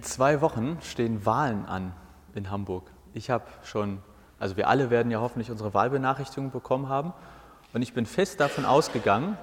In 0.00 0.04
zwei 0.04 0.40
Wochen 0.40 0.78
stehen 0.80 1.26
Wahlen 1.26 1.66
an 1.66 1.92
in 2.34 2.50
Hamburg. 2.50 2.84
Ich 3.12 3.28
habe 3.28 3.44
schon, 3.62 3.98
also 4.38 4.56
wir 4.56 4.66
alle 4.66 4.88
werden 4.88 5.12
ja 5.12 5.20
hoffentlich 5.20 5.50
unsere 5.50 5.74
Wahlbenachrichtigung 5.74 6.50
bekommen 6.50 6.88
haben. 6.88 7.12
Und 7.74 7.82
ich 7.82 7.92
bin 7.92 8.06
fest 8.06 8.40
davon 8.40 8.64
ausgegangen, 8.64 9.36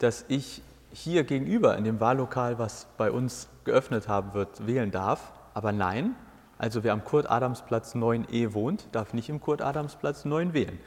dass 0.00 0.26
ich 0.28 0.60
hier 0.92 1.24
gegenüber 1.24 1.78
in 1.78 1.84
dem 1.84 1.98
Wahllokal, 1.98 2.58
was 2.58 2.88
bei 2.98 3.10
uns 3.10 3.48
geöffnet 3.64 4.06
haben 4.06 4.34
wird, 4.34 4.66
wählen 4.66 4.90
darf. 4.90 5.32
Aber 5.54 5.72
nein, 5.72 6.14
also 6.58 6.84
wer 6.84 6.92
am 6.92 7.04
Kurt-Adams-Platz 7.04 7.94
9e 7.94 8.52
wohnt, 8.52 8.88
darf 8.92 9.14
nicht 9.14 9.30
im 9.30 9.40
Kurt-Adams-Platz 9.40 10.26
9 10.26 10.52
wählen. 10.52 10.78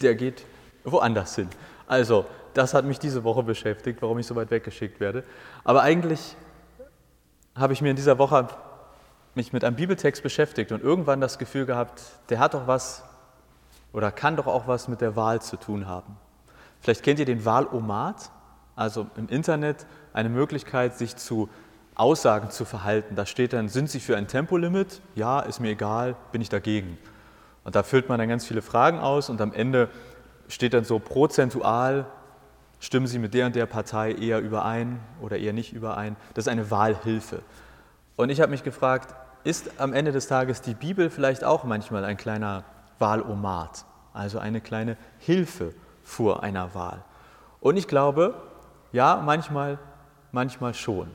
Der 0.00 0.16
geht 0.16 0.44
woanders 0.82 1.36
hin. 1.36 1.48
Also, 1.86 2.24
das 2.52 2.74
hat 2.74 2.84
mich 2.84 2.98
diese 2.98 3.22
Woche 3.22 3.44
beschäftigt, 3.44 4.02
warum 4.02 4.18
ich 4.18 4.26
so 4.26 4.34
weit 4.34 4.50
weggeschickt 4.50 4.98
werde. 4.98 5.22
Aber 5.62 5.82
eigentlich 5.82 6.36
habe 7.54 7.74
ich 7.74 7.80
mir 7.80 7.90
in 7.90 7.96
dieser 7.96 8.18
Woche 8.18 8.48
mich 9.34 9.52
mit 9.52 9.64
einem 9.64 9.76
Bibeltext 9.76 10.22
beschäftigt 10.22 10.72
und 10.72 10.82
irgendwann 10.82 11.20
das 11.20 11.38
Gefühl 11.38 11.66
gehabt, 11.66 12.02
der 12.28 12.38
hat 12.38 12.54
doch 12.54 12.66
was 12.66 13.04
oder 13.92 14.10
kann 14.10 14.36
doch 14.36 14.46
auch 14.46 14.66
was 14.66 14.88
mit 14.88 15.00
der 15.00 15.16
Wahl 15.16 15.40
zu 15.40 15.56
tun 15.56 15.86
haben. 15.86 16.16
Vielleicht 16.80 17.02
kennt 17.02 17.18
ihr 17.18 17.26
den 17.26 17.44
Wahlomat, 17.44 18.30
also 18.76 19.06
im 19.16 19.28
Internet 19.28 19.86
eine 20.12 20.28
Möglichkeit, 20.28 20.96
sich 20.96 21.16
zu 21.16 21.48
Aussagen 21.94 22.50
zu 22.50 22.64
verhalten. 22.64 23.14
Da 23.14 23.26
steht 23.26 23.52
dann, 23.52 23.68
sind 23.68 23.90
Sie 23.90 24.00
für 24.00 24.16
ein 24.16 24.26
Tempolimit? 24.26 25.00
Ja, 25.14 25.40
ist 25.40 25.60
mir 25.60 25.70
egal, 25.70 26.16
bin 26.32 26.40
ich 26.40 26.48
dagegen. 26.48 26.98
Und 27.64 27.76
da 27.76 27.82
füllt 27.82 28.08
man 28.08 28.18
dann 28.18 28.28
ganz 28.28 28.46
viele 28.46 28.62
Fragen 28.62 28.98
aus 28.98 29.28
und 29.30 29.40
am 29.40 29.52
Ende 29.52 29.88
steht 30.48 30.74
dann 30.74 30.84
so 30.84 30.98
prozentual, 30.98 32.06
stimmen 32.80 33.06
Sie 33.06 33.18
mit 33.18 33.34
der 33.34 33.46
und 33.46 33.54
der 33.54 33.66
Partei 33.66 34.12
eher 34.12 34.40
überein 34.40 35.00
oder 35.20 35.38
eher 35.38 35.52
nicht 35.52 35.72
überein. 35.72 36.16
Das 36.34 36.46
ist 36.46 36.48
eine 36.48 36.70
Wahlhilfe. 36.70 37.42
Und 38.16 38.30
ich 38.30 38.40
habe 38.40 38.50
mich 38.50 38.64
gefragt, 38.64 39.14
ist 39.44 39.80
am 39.80 39.92
Ende 39.92 40.12
des 40.12 40.26
Tages 40.26 40.60
die 40.60 40.74
Bibel 40.74 41.10
vielleicht 41.10 41.44
auch 41.44 41.64
manchmal 41.64 42.04
ein 42.04 42.16
kleiner 42.16 42.64
Wahlomat, 42.98 43.84
also 44.12 44.38
eine 44.38 44.60
kleine 44.60 44.96
Hilfe 45.18 45.74
vor 46.02 46.42
einer 46.42 46.74
Wahl? 46.74 47.04
Und 47.60 47.76
ich 47.76 47.88
glaube, 47.88 48.34
ja, 48.92 49.22
manchmal, 49.24 49.78
manchmal 50.32 50.74
schon. 50.74 51.08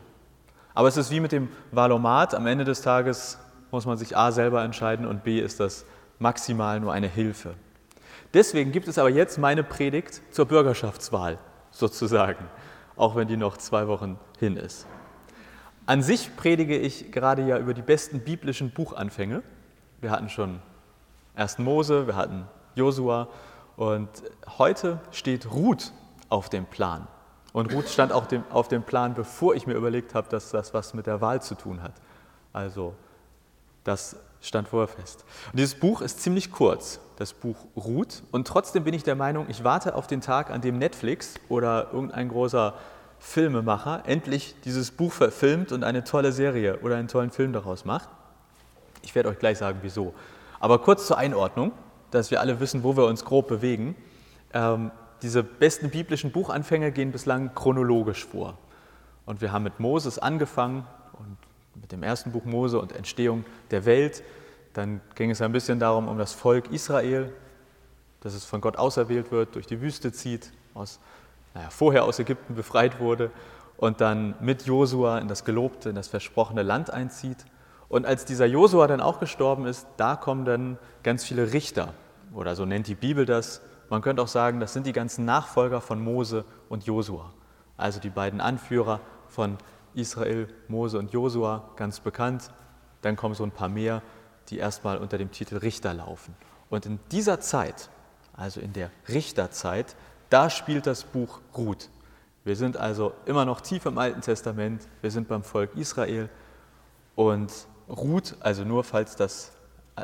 Aber 0.74 0.88
es 0.88 0.98
ist 0.98 1.12
wie 1.12 1.20
mit 1.20 1.32
dem 1.32 1.50
Wahlomat. 1.72 2.36
Am 2.36 2.48
Ende 2.48 2.64
des 2.64 2.82
Tages 2.82 3.38
muss 3.72 3.86
man 3.86 3.98
sich 3.98 4.16
A 4.16 4.32
selber 4.32 4.64
entscheiden 4.64 5.06
und 5.06 5.24
B 5.24 5.40
ist 5.40 5.60
das 5.60 5.86
maximal 6.20 6.80
nur 6.80 6.94
eine 6.94 7.08
Hilfe. 7.08 7.56
Deswegen 8.34 8.72
gibt 8.72 8.88
es 8.88 8.98
aber 8.98 9.10
jetzt 9.10 9.38
meine 9.38 9.64
Predigt 9.64 10.22
zur 10.32 10.46
Bürgerschaftswahl 10.46 11.38
sozusagen, 11.72 12.46
auch 12.96 13.16
wenn 13.16 13.28
die 13.28 13.38
noch 13.38 13.58
zwei 13.58 13.88
Wochen 13.88 14.20
hin 14.40 14.58
ist. 14.58 14.86
An 15.88 16.04
sich 16.04 16.36
predige 16.36 16.78
ich 16.78 17.14
gerade 17.14 17.48
ja 17.48 17.58
über 17.58 17.74
die 17.74 17.82
besten 17.82 18.20
biblischen 18.20 18.72
Buchanfänge. 18.72 19.42
Wir 20.02 20.12
hatten 20.12 20.28
schon 20.28 20.60
1. 21.36 21.60
Mose, 21.60 22.08
wir 22.08 22.18
hatten 22.18 22.46
Josua 22.76 23.30
und 23.78 24.10
heute 24.58 25.00
steht 25.12 25.50
Ruth 25.50 25.94
auf 26.28 26.50
dem 26.50 26.66
Plan. 26.66 27.08
Und 27.54 27.74
Ruth 27.74 27.88
stand 27.88 28.12
auch 28.12 28.26
dem, 28.26 28.44
auf 28.50 28.68
dem 28.68 28.84
Plan, 28.84 29.14
bevor 29.14 29.56
ich 29.56 29.66
mir 29.66 29.76
überlegt 29.76 30.14
habe, 30.14 30.28
dass 30.28 30.52
das 30.52 30.74
was 30.74 30.94
mit 30.94 31.08
der 31.08 31.22
Wahl 31.22 31.42
zu 31.42 31.56
tun 31.56 31.82
hat. 31.82 31.94
Also 32.52 32.94
das 33.86 34.18
stand 34.42 34.68
vorher 34.68 34.90
fest. 34.90 35.24
Und 35.54 35.58
dieses 35.58 35.80
Buch 35.80 36.02
ist 36.02 36.22
ziemlich 36.22 36.52
kurz, 36.52 37.00
das 37.16 37.32
Buch 37.32 37.56
Ruth. 37.78 38.24
Und 38.32 38.46
trotzdem 38.46 38.84
bin 38.84 38.94
ich 38.94 39.04
der 39.04 39.16
Meinung, 39.16 39.46
ich 39.48 39.64
warte 39.64 39.96
auf 39.96 40.06
den 40.06 40.20
Tag, 40.20 40.50
an 40.52 40.60
dem 40.60 40.80
Netflix 40.80 41.36
oder 41.48 41.94
irgendein 41.94 42.28
großer 42.28 42.74
Filmemacher 43.20 44.04
endlich 44.06 44.56
dieses 44.64 44.92
Buch 44.92 45.12
verfilmt 45.12 45.72
und 45.72 45.84
eine 45.84 46.04
tolle 46.04 46.32
Serie 46.32 46.80
oder 46.80 46.96
einen 46.96 47.08
tollen 47.08 47.32
Film 47.32 47.54
daraus 47.54 47.86
macht. 47.86 48.10
Ich 49.02 49.16
werde 49.16 49.30
euch 49.30 49.40
gleich 49.40 49.58
sagen, 49.58 49.80
wieso. 49.82 50.14
Aber 50.60 50.80
kurz 50.80 51.08
zur 51.08 51.18
Einordnung, 51.18 51.72
dass 52.12 52.32
wir 52.32 52.42
alle 52.42 52.60
wissen, 52.60 52.84
wo 52.84 52.96
wir 52.96 53.06
uns 53.06 53.26
grob 53.26 53.48
bewegen. 53.48 53.96
Ähm, 54.54 54.92
diese 55.22 55.44
besten 55.44 55.90
biblischen 55.90 56.32
Buchanfänge 56.32 56.92
gehen 56.92 57.12
bislang 57.12 57.54
chronologisch 57.56 58.26
vor. 58.26 58.58
Und 59.26 59.42
wir 59.42 59.52
haben 59.52 59.64
mit 59.64 59.80
Moses 59.80 60.20
angefangen 60.20 60.86
und 61.14 61.38
mit 61.82 61.92
dem 61.92 62.04
ersten 62.04 62.32
Buch 62.32 62.46
Mose 62.46 62.80
und 62.80 62.92
Entstehung 62.96 63.46
der 63.72 63.86
Welt. 63.86 64.24
Dann 64.74 65.02
ging 65.16 65.32
es 65.32 65.42
ein 65.42 65.52
bisschen 65.52 65.80
darum, 65.80 66.08
um 66.08 66.18
das 66.18 66.34
Volk 66.34 66.72
Israel, 66.72 67.34
dass 68.22 68.34
es 68.34 68.46
von 68.46 68.62
Gott 68.62 68.78
auserwählt 68.78 69.32
wird, 69.32 69.56
durch 69.56 69.68
die 69.68 69.82
Wüste 69.82 70.12
zieht, 70.12 70.52
aus, 70.74 71.00
naja, 71.58 71.72
vorher 71.72 72.06
aus 72.06 72.20
Ägypten 72.20 72.54
befreit 72.54 73.00
wurde 73.00 73.32
und 73.78 74.00
dann 74.00 74.36
mit 74.40 74.68
Josua 74.68 75.18
in 75.18 75.28
das 75.28 75.44
gelobte, 75.44 75.90
in 75.90 75.96
das 75.96 76.08
versprochene 76.08 76.62
Land 76.62 76.92
einzieht. 76.92 77.46
Und 77.90 78.06
als 78.06 78.26
dieser 78.26 78.46
Josua 78.46 78.86
dann 78.86 79.02
auch 79.02 79.20
gestorben 79.20 79.66
ist, 79.66 79.88
da 79.98 80.16
kommen 80.16 80.46
dann 80.46 80.78
ganz 81.02 81.24
viele 81.24 81.54
Richter, 81.54 81.96
oder 82.32 82.56
so 82.56 82.66
nennt 82.66 82.86
die 82.86 82.94
Bibel 82.94 83.26
das. 83.26 83.62
Man 83.90 84.04
könnte 84.04 84.22
auch 84.22 84.28
sagen, 84.28 84.60
das 84.60 84.74
sind 84.74 84.86
die 84.86 84.94
ganzen 84.94 85.26
Nachfolger 85.26 85.82
von 85.82 86.00
Mose 86.00 86.46
und 86.70 86.86
Josua, 86.86 87.34
also 87.76 88.00
die 88.00 88.10
beiden 88.12 88.40
Anführer 88.40 89.00
von 89.28 89.58
Israel, 89.96 90.48
Mose 90.68 91.00
und 91.00 91.12
Josua, 91.12 91.72
ganz 91.76 92.02
bekannt. 92.02 92.52
Dann 93.02 93.16
kommen 93.16 93.34
so 93.34 93.44
ein 93.44 93.52
paar 93.52 93.70
mehr, 93.70 94.04
die 94.50 94.60
erstmal 94.60 95.00
unter 95.00 95.18
dem 95.18 95.32
Titel 95.32 95.58
Richter 95.58 95.96
laufen. 95.96 96.36
Und 96.70 96.86
in 96.86 97.00
dieser 97.12 97.40
Zeit, 97.40 97.90
also 98.34 98.60
in 98.60 98.74
der 98.74 98.92
Richterzeit, 99.08 99.96
da 100.30 100.50
spielt 100.50 100.88
das 100.88 101.04
Buch 101.04 101.40
Ruth. 101.56 101.90
Wir 102.44 102.56
sind 102.56 102.78
also 102.78 103.14
immer 103.26 103.46
noch 103.46 103.62
tief 103.62 103.86
im 103.86 103.98
Alten 103.98 104.22
Testament, 104.22 104.88
wir 105.02 105.12
sind 105.12 105.28
beim 105.28 105.44
Volk 105.44 105.76
Israel 105.76 106.30
und 107.16 107.52
Ruth, 107.90 108.36
also 108.40 108.64
nur 108.64 108.84
falls 108.84 109.16
das 109.16 109.52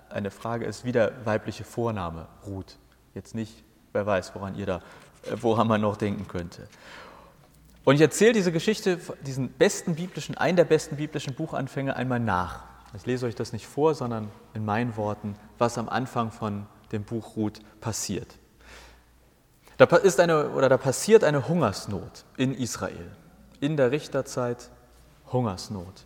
eine 0.10 0.32
Frage 0.32 0.66
ist, 0.66 0.86
wie 0.86 0.92
der 0.92 1.26
weibliche 1.26 1.64
Vorname 1.64 2.28
Ruth. 2.46 2.78
Jetzt 3.14 3.36
nicht, 3.36 3.64
wer 3.92 4.06
weiß, 4.06 4.34
woran 4.36 4.56
ihr 4.56 4.66
da, 4.66 4.82
woran 5.36 5.68
man 5.68 5.82
noch 5.82 5.98
denken 5.98 6.28
könnte. 6.28 6.68
Und 7.86 7.96
ich 7.96 8.02
erzähle 8.02 8.34
diese 8.34 8.52
Geschichte, 8.52 9.00
diesen 9.26 9.50
besten 9.50 9.96
biblischen, 9.96 10.36
einen 10.36 10.56
der 10.56 10.66
besten 10.66 10.96
biblischen 10.96 11.36
Buchanfänge 11.36 11.96
einmal 11.96 12.20
nach. 12.20 12.64
Ich 12.96 13.06
lese 13.06 13.26
euch 13.26 13.36
das 13.36 13.54
nicht 13.54 13.68
vor, 13.68 13.94
sondern 13.94 14.30
in 14.54 14.64
meinen 14.64 14.96
Worten, 14.96 15.36
was 15.58 15.78
am 15.78 15.90
Anfang 15.90 16.32
von 16.32 16.66
dem 16.92 17.04
Buch 17.04 17.36
Ruth 17.36 17.60
passiert. 17.82 18.38
Da, 19.86 19.98
ist 19.98 20.20
eine, 20.22 20.50
oder 20.52 20.70
da 20.70 20.78
passiert 20.78 21.26
eine 21.26 21.50
Hungersnot 21.50 22.24
in 22.38 22.54
Israel. 22.54 23.12
In 23.60 23.76
der 23.76 23.92
Richterzeit 23.92 24.70
Hungersnot. 25.32 26.06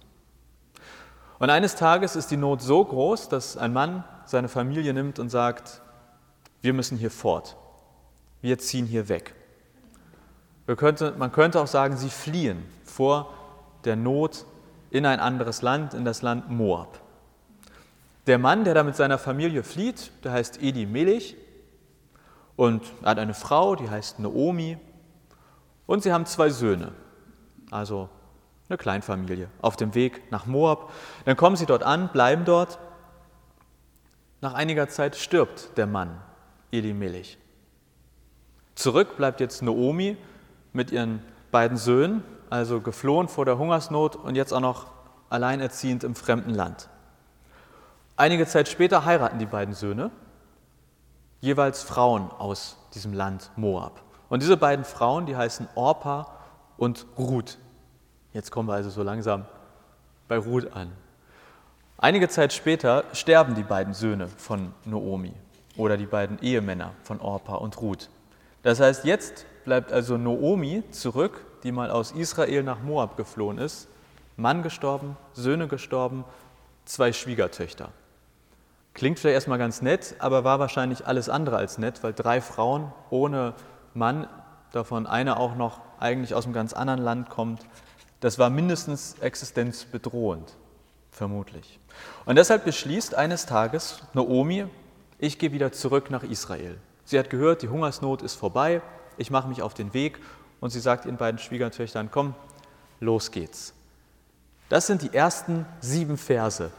Und 1.37 1.51
eines 1.51 1.75
Tages 1.75 2.15
ist 2.15 2.31
die 2.31 2.37
Not 2.37 2.63
so 2.63 2.83
groß, 2.83 3.29
dass 3.29 3.55
ein 3.55 3.73
Mann 3.73 4.03
seine 4.25 4.47
Familie 4.47 4.93
nimmt 4.93 5.19
und 5.19 5.29
sagt, 5.29 5.81
wir 6.61 6.73
müssen 6.73 6.97
hier 6.97 7.11
fort. 7.11 7.55
Wir 8.41 8.57
ziehen 8.57 8.87
hier 8.87 9.09
weg. 9.09 9.35
Könnte, 10.65 11.13
man 11.15 11.31
könnte 11.31 11.61
auch 11.61 11.67
sagen, 11.67 11.97
sie 11.97 12.09
fliehen 12.09 12.65
vor 12.83 13.31
der 13.85 13.95
Not 13.95 14.45
in 14.89 15.05
ein 15.05 15.19
anderes 15.19 15.61
Land, 15.61 15.93
in 15.93 16.03
das 16.03 16.23
Land 16.23 16.49
Moab. 16.49 16.99
Der 18.25 18.39
Mann, 18.39 18.63
der 18.63 18.73
da 18.73 18.83
mit 18.83 18.95
seiner 18.95 19.19
Familie 19.19 19.63
flieht, 19.63 20.11
der 20.23 20.31
heißt 20.31 20.63
Edi 20.63 20.87
Melech 20.87 21.37
und 22.57 22.83
er 23.03 23.11
hat 23.11 23.19
eine 23.19 23.33
Frau, 23.33 23.77
die 23.77 23.89
heißt 23.89 24.19
Naomi 24.19 24.77
und 25.85 26.03
sie 26.03 26.11
haben 26.11 26.25
zwei 26.25 26.49
Söhne, 26.49 26.91
also 27.71 28.09
eine 28.67 28.77
Kleinfamilie, 28.77 29.47
auf 29.61 29.77
dem 29.77 29.95
Weg 29.95 30.29
nach 30.31 30.45
Moab. 30.45 30.91
Dann 31.23 31.37
kommen 31.37 31.55
sie 31.55 31.65
dort 31.65 31.83
an, 31.83 32.09
bleiben 32.09 32.43
dort. 32.43 32.79
Nach 34.41 34.53
einiger 34.53 34.89
Zeit 34.89 35.15
stirbt 35.15 35.77
der 35.77 35.87
Mann, 35.87 36.19
Eli 36.71 36.93
Melech. 36.93 37.37
Zurück 38.75 39.15
bleibt 39.15 39.39
jetzt 39.39 39.61
Naomi 39.61 40.17
mit 40.73 40.91
ihren 40.91 41.21
beiden 41.51 41.77
Söhnen, 41.77 42.23
also 42.49 42.81
geflohen 42.81 43.27
vor 43.27 43.45
der 43.45 43.57
Hungersnot 43.57 44.15
und 44.15 44.35
jetzt 44.35 44.51
auch 44.51 44.59
noch 44.59 44.87
alleinerziehend 45.29 46.03
im 46.03 46.15
fremden 46.15 46.53
Land. 46.53 46.89
Einige 48.15 48.45
Zeit 48.47 48.67
später 48.67 49.05
heiraten 49.05 49.39
die 49.39 49.45
beiden 49.45 49.73
Söhne, 49.73 50.11
jeweils 51.47 51.81
Frauen 51.81 52.29
aus 52.37 52.77
diesem 52.93 53.13
Land 53.13 53.51
Moab. 53.55 54.01
Und 54.29 54.43
diese 54.43 54.57
beiden 54.57 54.83
Frauen, 54.83 55.25
die 55.25 55.35
heißen 55.35 55.67
Orpa 55.75 56.27
und 56.77 57.05
Ruth. 57.17 57.57
Jetzt 58.33 58.51
kommen 58.51 58.67
wir 58.67 58.73
also 58.73 58.89
so 58.89 59.01
langsam 59.01 59.45
bei 60.27 60.37
Ruth 60.37 60.73
an. 60.73 60.91
Einige 61.97 62.27
Zeit 62.27 62.51
später 62.51 63.05
sterben 63.13 63.55
die 63.55 63.63
beiden 63.63 63.93
Söhne 63.93 64.27
von 64.27 64.73
Noomi 64.83 65.33
oder 65.77 65.95
die 65.95 66.05
beiden 66.05 66.37
Ehemänner 66.41 66.91
von 67.01 67.21
Orpa 67.21 67.55
und 67.55 67.81
Ruth. 67.81 68.09
Das 68.61 68.81
heißt, 68.81 69.05
jetzt 69.05 69.45
bleibt 69.63 69.93
also 69.93 70.17
Noomi 70.17 70.83
zurück, 70.91 71.45
die 71.63 71.71
mal 71.71 71.89
aus 71.89 72.11
Israel 72.11 72.63
nach 72.63 72.81
Moab 72.81 73.15
geflohen 73.15 73.57
ist. 73.57 73.87
Mann 74.35 74.61
gestorben, 74.63 75.15
Söhne 75.33 75.67
gestorben, 75.67 76.25
zwei 76.85 77.13
Schwiegertöchter. 77.13 77.89
Klingt 78.97 79.19
vielleicht 79.19 79.35
erstmal 79.35 79.59
ganz 79.59 79.83
nett, 79.83 80.15
aber 80.17 80.43
war 80.43 80.57
wahrscheinlich 80.57 81.05
alles 81.05 81.29
andere 81.29 81.55
als 81.55 81.77
nett, 81.77 82.01
weil 82.01 82.13
drei 82.13 82.41
Frauen 82.41 82.91
ohne 83.11 83.53
Mann, 83.93 84.25
davon 84.71 85.05
eine 85.05 85.37
auch 85.37 85.55
noch 85.55 85.81
eigentlich 85.99 86.33
aus 86.33 86.45
einem 86.45 86.55
ganz 86.55 86.73
anderen 86.73 87.01
Land 87.01 87.29
kommt, 87.29 87.61
das 88.21 88.39
war 88.39 88.49
mindestens 88.49 89.13
existenzbedrohend 89.19 90.51
vermutlich. 91.11 91.79
Und 92.25 92.37
deshalb 92.37 92.65
beschließt 92.65 93.13
eines 93.13 93.45
Tages 93.45 93.99
Naomi, 94.13 94.65
ich 95.19 95.37
gehe 95.37 95.51
wieder 95.51 95.71
zurück 95.71 96.09
nach 96.09 96.23
Israel. 96.23 96.79
Sie 97.05 97.19
hat 97.19 97.29
gehört, 97.29 97.61
die 97.61 97.69
Hungersnot 97.69 98.23
ist 98.23 98.33
vorbei, 98.33 98.81
ich 99.17 99.29
mache 99.29 99.47
mich 99.47 99.61
auf 99.61 99.75
den 99.75 99.93
Weg 99.93 100.17
und 100.59 100.71
sie 100.71 100.79
sagt 100.79 101.05
ihren 101.05 101.17
beiden 101.17 101.37
Schwiegertöchtern, 101.37 102.09
komm, 102.09 102.33
los 102.99 103.29
geht's. 103.29 103.75
Das 104.69 104.87
sind 104.87 105.03
die 105.03 105.13
ersten 105.13 105.67
sieben 105.81 106.17
Verse. 106.17 106.71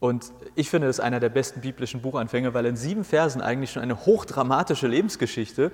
Und 0.00 0.32
ich 0.54 0.70
finde, 0.70 0.86
ist 0.86 1.00
einer 1.00 1.20
der 1.20 1.28
besten 1.28 1.60
biblischen 1.60 2.02
Buchanfänge, 2.02 2.54
weil 2.54 2.66
in 2.66 2.76
sieben 2.76 3.04
Versen 3.04 3.42
eigentlich 3.42 3.72
schon 3.72 3.82
eine 3.82 4.06
hochdramatische 4.06 4.86
Lebensgeschichte 4.86 5.72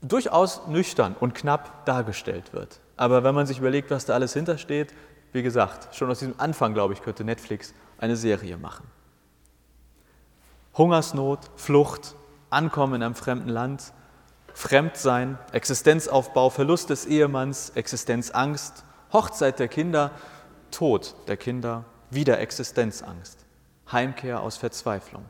durchaus 0.00 0.66
nüchtern 0.68 1.14
und 1.18 1.34
knapp 1.34 1.84
dargestellt 1.84 2.52
wird. 2.52 2.80
Aber 2.96 3.24
wenn 3.24 3.34
man 3.34 3.46
sich 3.46 3.58
überlegt, 3.58 3.90
was 3.90 4.06
da 4.06 4.14
alles 4.14 4.32
hintersteht, 4.32 4.94
wie 5.32 5.42
gesagt, 5.42 5.94
schon 5.94 6.10
aus 6.10 6.20
diesem 6.20 6.34
Anfang, 6.38 6.72
glaube 6.72 6.94
ich, 6.94 7.02
könnte 7.02 7.24
Netflix 7.24 7.74
eine 7.98 8.16
Serie 8.16 8.56
machen. 8.56 8.86
Hungersnot, 10.76 11.40
Flucht, 11.56 12.14
Ankommen 12.48 12.94
in 12.94 13.02
einem 13.02 13.14
fremden 13.14 13.48
Land, 13.48 13.92
Fremdsein, 14.54 15.38
Existenzaufbau, 15.52 16.48
Verlust 16.48 16.88
des 16.88 17.04
Ehemanns, 17.04 17.70
Existenzangst, 17.70 18.84
Hochzeit 19.12 19.58
der 19.58 19.68
Kinder, 19.68 20.10
Tod 20.70 21.14
der 21.28 21.36
Kinder, 21.36 21.84
wieder 22.10 22.38
Existenzangst, 22.38 23.38
Heimkehr 23.90 24.40
aus 24.40 24.56
Verzweiflung. 24.56 25.24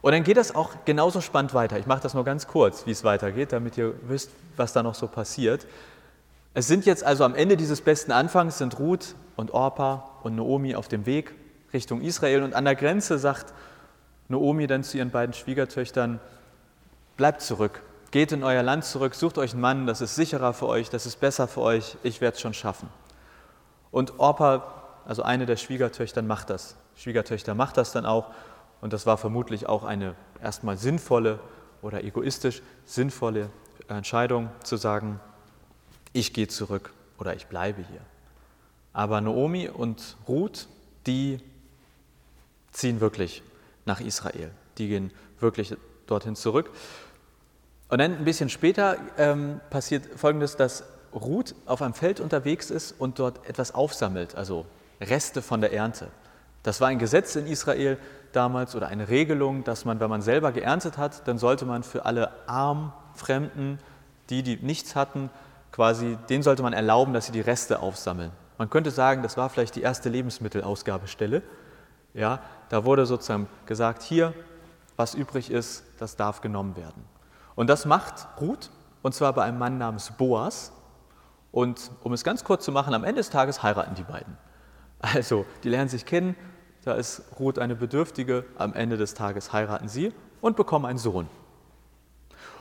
Und 0.00 0.12
dann 0.12 0.24
geht 0.24 0.36
das 0.36 0.54
auch 0.54 0.84
genauso 0.84 1.20
spannend 1.20 1.54
weiter. 1.54 1.78
Ich 1.78 1.86
mache 1.86 2.02
das 2.02 2.14
nur 2.14 2.24
ganz 2.24 2.48
kurz, 2.48 2.86
wie 2.86 2.90
es 2.90 3.04
weitergeht, 3.04 3.52
damit 3.52 3.78
ihr 3.78 3.94
wisst, 4.02 4.30
was 4.56 4.72
da 4.72 4.82
noch 4.82 4.96
so 4.96 5.06
passiert. 5.06 5.66
Es 6.54 6.66
sind 6.66 6.84
jetzt 6.84 7.04
also 7.04 7.24
am 7.24 7.34
Ende 7.34 7.56
dieses 7.56 7.80
besten 7.80 8.12
Anfangs 8.12 8.58
sind 8.58 8.78
Ruth 8.78 9.14
und 9.36 9.52
Orpa 9.52 10.10
und 10.22 10.34
Naomi 10.34 10.74
auf 10.74 10.88
dem 10.88 11.06
Weg 11.06 11.32
Richtung 11.72 12.02
Israel 12.02 12.42
und 12.42 12.54
an 12.54 12.64
der 12.64 12.74
Grenze 12.74 13.18
sagt 13.18 13.54
Naomi 14.28 14.66
dann 14.66 14.82
zu 14.82 14.98
ihren 14.98 15.10
beiden 15.10 15.34
Schwiegertöchtern, 15.34 16.20
bleibt 17.16 17.40
zurück, 17.40 17.82
geht 18.10 18.32
in 18.32 18.42
euer 18.42 18.62
Land 18.62 18.84
zurück, 18.84 19.14
sucht 19.14 19.38
euch 19.38 19.52
einen 19.52 19.60
Mann, 19.60 19.86
das 19.86 20.00
ist 20.00 20.14
sicherer 20.14 20.52
für 20.52 20.66
euch, 20.66 20.90
das 20.90 21.06
ist 21.06 21.20
besser 21.20 21.48
für 21.48 21.60
euch, 21.60 21.96
ich 22.02 22.20
werde 22.20 22.34
es 22.34 22.40
schon 22.40 22.54
schaffen. 22.54 22.88
Und 23.92 24.18
Orpa, 24.18 24.82
also 25.04 25.22
eine 25.22 25.46
der 25.46 25.56
Schwiegertöchter, 25.56 26.22
macht 26.22 26.50
das. 26.50 26.74
Schwiegertöchter 26.96 27.54
macht 27.54 27.76
das 27.76 27.92
dann 27.92 28.04
auch 28.04 28.32
und 28.80 28.92
das 28.92 29.06
war 29.06 29.16
vermutlich 29.16 29.68
auch 29.68 29.84
eine 29.84 30.16
erstmal 30.42 30.76
sinnvolle 30.76 31.38
oder 31.82 32.02
egoistisch 32.02 32.62
sinnvolle 32.84 33.48
Entscheidung 33.88 34.50
zu 34.64 34.76
sagen, 34.76 35.20
ich 36.12 36.32
gehe 36.32 36.48
zurück 36.48 36.92
oder 37.18 37.36
ich 37.36 37.46
bleibe 37.46 37.82
hier. 37.82 38.00
Aber 38.92 39.20
Naomi 39.20 39.68
und 39.68 40.16
Ruth, 40.28 40.68
die 41.06 41.38
ziehen 42.72 43.00
wirklich 43.00 43.42
nach 43.84 44.00
Israel. 44.00 44.50
Die 44.78 44.88
gehen 44.88 45.12
wirklich 45.40 45.76
dorthin 46.06 46.36
zurück. 46.36 46.70
Und 47.88 47.98
dann 47.98 48.16
ein 48.16 48.24
bisschen 48.24 48.48
später 48.48 48.96
ähm, 49.18 49.60
passiert 49.70 50.06
Folgendes, 50.16 50.56
dass 50.56 50.84
Ruth 51.14 51.54
auf 51.66 51.82
einem 51.82 51.94
Feld 51.94 52.20
unterwegs 52.20 52.70
ist 52.70 52.94
und 52.98 53.18
dort 53.18 53.48
etwas 53.48 53.74
aufsammelt, 53.74 54.34
also 54.34 54.66
Reste 55.00 55.42
von 55.42 55.60
der 55.60 55.72
Ernte. 55.72 56.08
Das 56.62 56.80
war 56.80 56.88
ein 56.88 56.98
Gesetz 56.98 57.34
in 57.36 57.46
Israel 57.46 57.98
damals 58.32 58.74
oder 58.74 58.88
eine 58.88 59.08
Regelung, 59.08 59.64
dass 59.64 59.84
man, 59.84 60.00
wenn 60.00 60.10
man 60.10 60.22
selber 60.22 60.52
geerntet 60.52 60.96
hat, 60.96 61.26
dann 61.26 61.38
sollte 61.38 61.66
man 61.66 61.82
für 61.82 62.04
alle 62.04 62.30
armen 62.46 62.92
Fremden, 63.14 63.78
die, 64.30 64.42
die 64.42 64.56
nichts 64.56 64.94
hatten, 64.96 65.28
quasi, 65.70 66.16
denen 66.28 66.42
sollte 66.42 66.62
man 66.62 66.72
erlauben, 66.72 67.12
dass 67.12 67.26
sie 67.26 67.32
die 67.32 67.40
Reste 67.40 67.80
aufsammeln. 67.80 68.30
Man 68.58 68.70
könnte 68.70 68.90
sagen, 68.90 69.22
das 69.22 69.36
war 69.36 69.48
vielleicht 69.48 69.74
die 69.76 69.82
erste 69.82 70.08
Lebensmittelausgabestelle. 70.08 71.42
Ja, 72.14 72.40
da 72.68 72.84
wurde 72.84 73.06
sozusagen 73.06 73.48
gesagt, 73.66 74.02
hier, 74.02 74.34
was 74.96 75.14
übrig 75.14 75.50
ist, 75.50 75.84
das 75.98 76.16
darf 76.16 76.40
genommen 76.40 76.76
werden. 76.76 77.04
Und 77.54 77.68
das 77.68 77.86
macht 77.86 78.26
Ruth, 78.40 78.70
und 79.02 79.14
zwar 79.14 79.32
bei 79.32 79.44
einem 79.44 79.58
Mann 79.58 79.78
namens 79.78 80.12
Boas. 80.12 80.72
Und 81.52 81.90
um 82.02 82.12
es 82.12 82.24
ganz 82.24 82.42
kurz 82.42 82.64
zu 82.64 82.72
machen, 82.72 82.94
am 82.94 83.04
Ende 83.04 83.20
des 83.20 83.30
Tages 83.30 83.62
heiraten 83.62 83.94
die 83.94 84.02
beiden. 84.02 84.36
Also, 84.98 85.44
die 85.62 85.68
lernen 85.68 85.88
sich 85.88 86.06
kennen, 86.06 86.34
da 86.84 86.94
ist 86.94 87.22
Ruth 87.38 87.58
eine 87.58 87.76
Bedürftige, 87.76 88.44
am 88.56 88.74
Ende 88.74 88.96
des 88.96 89.14
Tages 89.14 89.52
heiraten 89.52 89.88
sie 89.88 90.12
und 90.40 90.56
bekommen 90.56 90.86
einen 90.86 90.98
Sohn. 90.98 91.28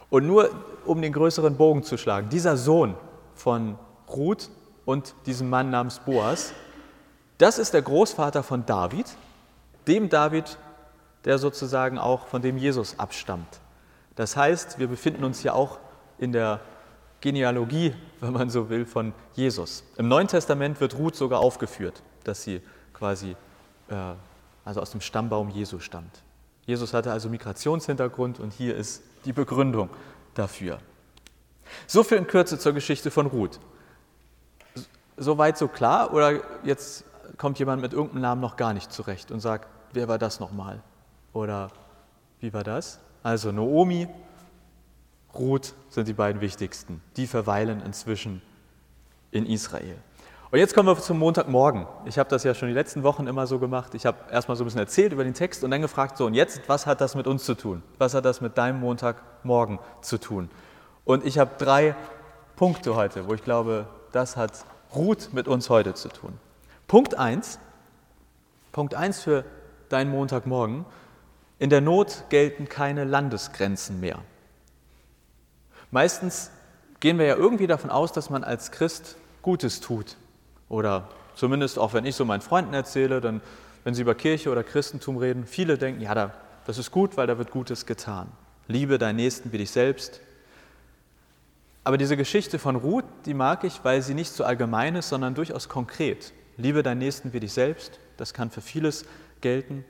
Und 0.09 0.27
nur 0.27 0.49
um 0.85 1.01
den 1.01 1.13
größeren 1.13 1.55
Bogen 1.55 1.83
zu 1.83 1.97
schlagen, 1.97 2.29
dieser 2.29 2.57
Sohn 2.57 2.95
von 3.33 3.79
Ruth 4.09 4.49
und 4.85 5.15
diesem 5.25 5.49
Mann 5.49 5.69
namens 5.69 5.99
Boas, 5.99 6.53
das 7.37 7.57
ist 7.57 7.73
der 7.73 7.81
Großvater 7.81 8.43
von 8.43 8.65
David, 8.65 9.05
dem 9.87 10.09
David, 10.09 10.57
der 11.25 11.37
sozusagen 11.37 11.97
auch 11.97 12.27
von 12.27 12.41
dem 12.41 12.57
Jesus 12.57 12.99
abstammt. 12.99 13.61
Das 14.15 14.35
heißt, 14.35 14.77
wir 14.79 14.87
befinden 14.87 15.23
uns 15.23 15.39
hier 15.39 15.55
auch 15.55 15.79
in 16.17 16.31
der 16.31 16.59
Genealogie, 17.21 17.93
wenn 18.19 18.33
man 18.33 18.49
so 18.49 18.69
will, 18.69 18.85
von 18.85 19.13
Jesus. 19.33 19.83
Im 19.97 20.07
Neuen 20.07 20.27
Testament 20.27 20.81
wird 20.81 20.97
Ruth 20.97 21.15
sogar 21.15 21.39
aufgeführt, 21.39 22.01
dass 22.23 22.43
sie 22.43 22.61
quasi 22.93 23.35
äh, 23.89 23.95
also 24.65 24.81
aus 24.81 24.91
dem 24.91 25.01
Stammbaum 25.01 25.49
Jesu 25.49 25.79
stammt. 25.79 26.23
Jesus 26.65 26.93
hatte 26.93 27.11
also 27.11 27.29
Migrationshintergrund 27.29 28.39
und 28.39 28.53
hier 28.53 28.75
ist 28.75 29.03
die 29.25 29.33
Begründung 29.33 29.89
dafür. 30.33 30.79
So 31.87 32.03
viel 32.03 32.17
in 32.17 32.27
Kürze 32.27 32.59
zur 32.59 32.73
Geschichte 32.73 33.11
von 33.11 33.27
Ruth. 33.27 33.59
Soweit 35.17 35.57
so 35.57 35.67
klar 35.67 36.13
oder 36.13 36.41
jetzt 36.63 37.05
kommt 37.37 37.59
jemand 37.59 37.81
mit 37.81 37.93
irgendeinem 37.93 38.21
Namen 38.21 38.41
noch 38.41 38.55
gar 38.55 38.73
nicht 38.73 38.91
zurecht 38.91 39.31
und 39.31 39.39
sagt, 39.39 39.67
wer 39.93 40.07
war 40.07 40.17
das 40.17 40.39
nochmal? 40.39 40.81
Oder 41.33 41.71
wie 42.39 42.53
war 42.53 42.63
das? 42.63 42.99
Also 43.23 43.51
Naomi, 43.51 44.07
Ruth 45.33 45.73
sind 45.89 46.07
die 46.07 46.13
beiden 46.13 46.41
wichtigsten. 46.41 47.01
Die 47.17 47.27
verweilen 47.27 47.81
inzwischen 47.85 48.41
in 49.31 49.45
Israel. 49.45 49.97
Und 50.51 50.59
jetzt 50.59 50.73
kommen 50.73 50.89
wir 50.89 50.97
zum 50.97 51.17
Montagmorgen. 51.17 51.87
Ich 52.03 52.19
habe 52.19 52.29
das 52.29 52.43
ja 52.43 52.53
schon 52.53 52.67
die 52.67 52.73
letzten 52.73 53.03
Wochen 53.03 53.25
immer 53.25 53.47
so 53.47 53.57
gemacht. 53.57 53.95
Ich 53.95 54.05
habe 54.05 54.17
erstmal 54.29 54.57
so 54.57 54.63
ein 54.63 54.65
bisschen 54.65 54.81
erzählt 54.81 55.13
über 55.13 55.23
den 55.23 55.33
Text 55.33 55.63
und 55.63 55.71
dann 55.71 55.81
gefragt, 55.81 56.17
so 56.17 56.25
und 56.25 56.33
jetzt, 56.33 56.61
was 56.67 56.85
hat 56.85 56.99
das 56.99 57.15
mit 57.15 57.25
uns 57.25 57.45
zu 57.45 57.55
tun? 57.55 57.81
Was 57.99 58.13
hat 58.13 58.25
das 58.25 58.41
mit 58.41 58.57
deinem 58.57 58.81
Montagmorgen 58.81 59.79
zu 60.01 60.17
tun? 60.17 60.49
Und 61.05 61.25
ich 61.25 61.39
habe 61.39 61.51
drei 61.57 61.95
Punkte 62.57 62.95
heute, 62.97 63.29
wo 63.29 63.33
ich 63.33 63.43
glaube, 63.45 63.87
das 64.11 64.35
hat 64.35 64.65
Ruth 64.93 65.29
mit 65.31 65.47
uns 65.47 65.69
heute 65.69 65.93
zu 65.93 66.09
tun. 66.09 66.37
Punkt 66.87 67.17
1, 67.17 67.57
Punkt 68.73 68.93
1 68.93 69.21
für 69.21 69.45
deinen 69.87 70.11
Montagmorgen, 70.11 70.85
in 71.59 71.69
der 71.69 71.79
Not 71.79 72.25
gelten 72.27 72.67
keine 72.67 73.05
Landesgrenzen 73.05 74.01
mehr. 74.01 74.19
Meistens 75.91 76.51
gehen 77.01 77.19
wir 77.19 77.25
ja 77.25 77.35
irgendwie 77.35 77.67
davon 77.67 77.89
aus, 77.89 78.13
dass 78.13 78.29
man 78.29 78.43
als 78.43 78.71
Christ 78.71 79.17
Gutes 79.41 79.81
tut 79.81 80.15
oder 80.69 81.09
zumindest 81.35 81.77
auch 81.77 81.93
wenn 81.93 82.05
ich 82.05 82.15
so 82.15 82.23
meinen 82.23 82.41
Freunden 82.41 82.73
erzähle, 82.73 83.19
dann, 83.19 83.41
wenn 83.83 83.93
sie 83.93 84.01
über 84.01 84.15
Kirche 84.15 84.51
oder 84.51 84.63
Christentum 84.63 85.17
reden, 85.17 85.45
viele 85.45 85.77
denken, 85.77 86.01
ja, 86.01 86.15
da, 86.15 86.33
das 86.65 86.77
ist 86.77 86.91
gut, 86.91 87.17
weil 87.17 87.27
da 87.27 87.37
wird 87.37 87.51
Gutes 87.51 87.85
getan. 87.85 88.31
Liebe 88.67 88.97
deinen 88.97 89.17
Nächsten 89.17 89.51
wie 89.51 89.57
dich 89.57 89.71
selbst. 89.71 90.21
Aber 91.83 91.97
diese 91.97 92.15
Geschichte 92.15 92.59
von 92.59 92.75
Ruth, 92.75 93.05
die 93.25 93.33
mag 93.33 93.63
ich, 93.63 93.83
weil 93.83 94.01
sie 94.01 94.13
nicht 94.13 94.31
so 94.31 94.43
allgemein 94.43 94.95
ist, 94.95 95.09
sondern 95.09 95.33
durchaus 95.33 95.67
konkret. 95.67 96.31
Liebe 96.57 96.83
deinen 96.83 96.99
Nächsten 96.99 97.33
wie 97.33 97.39
dich 97.39 97.53
selbst, 97.53 97.99
das 98.17 98.33
kann 98.33 98.51
für 98.51 98.61
vieles 98.61 99.03
gelten. 99.41 99.83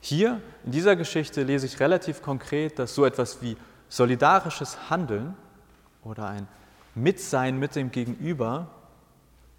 Hier 0.00 0.40
in 0.64 0.72
dieser 0.72 0.96
Geschichte 0.96 1.42
lese 1.42 1.66
ich 1.66 1.80
relativ 1.80 2.22
konkret, 2.22 2.78
dass 2.78 2.94
so 2.94 3.04
etwas 3.04 3.42
wie 3.42 3.56
solidarisches 3.88 4.90
Handeln 4.90 5.34
oder 6.04 6.28
ein 6.28 6.48
Mitsein 6.94 7.58
mit 7.58 7.76
dem 7.76 7.90
Gegenüber 7.90 8.68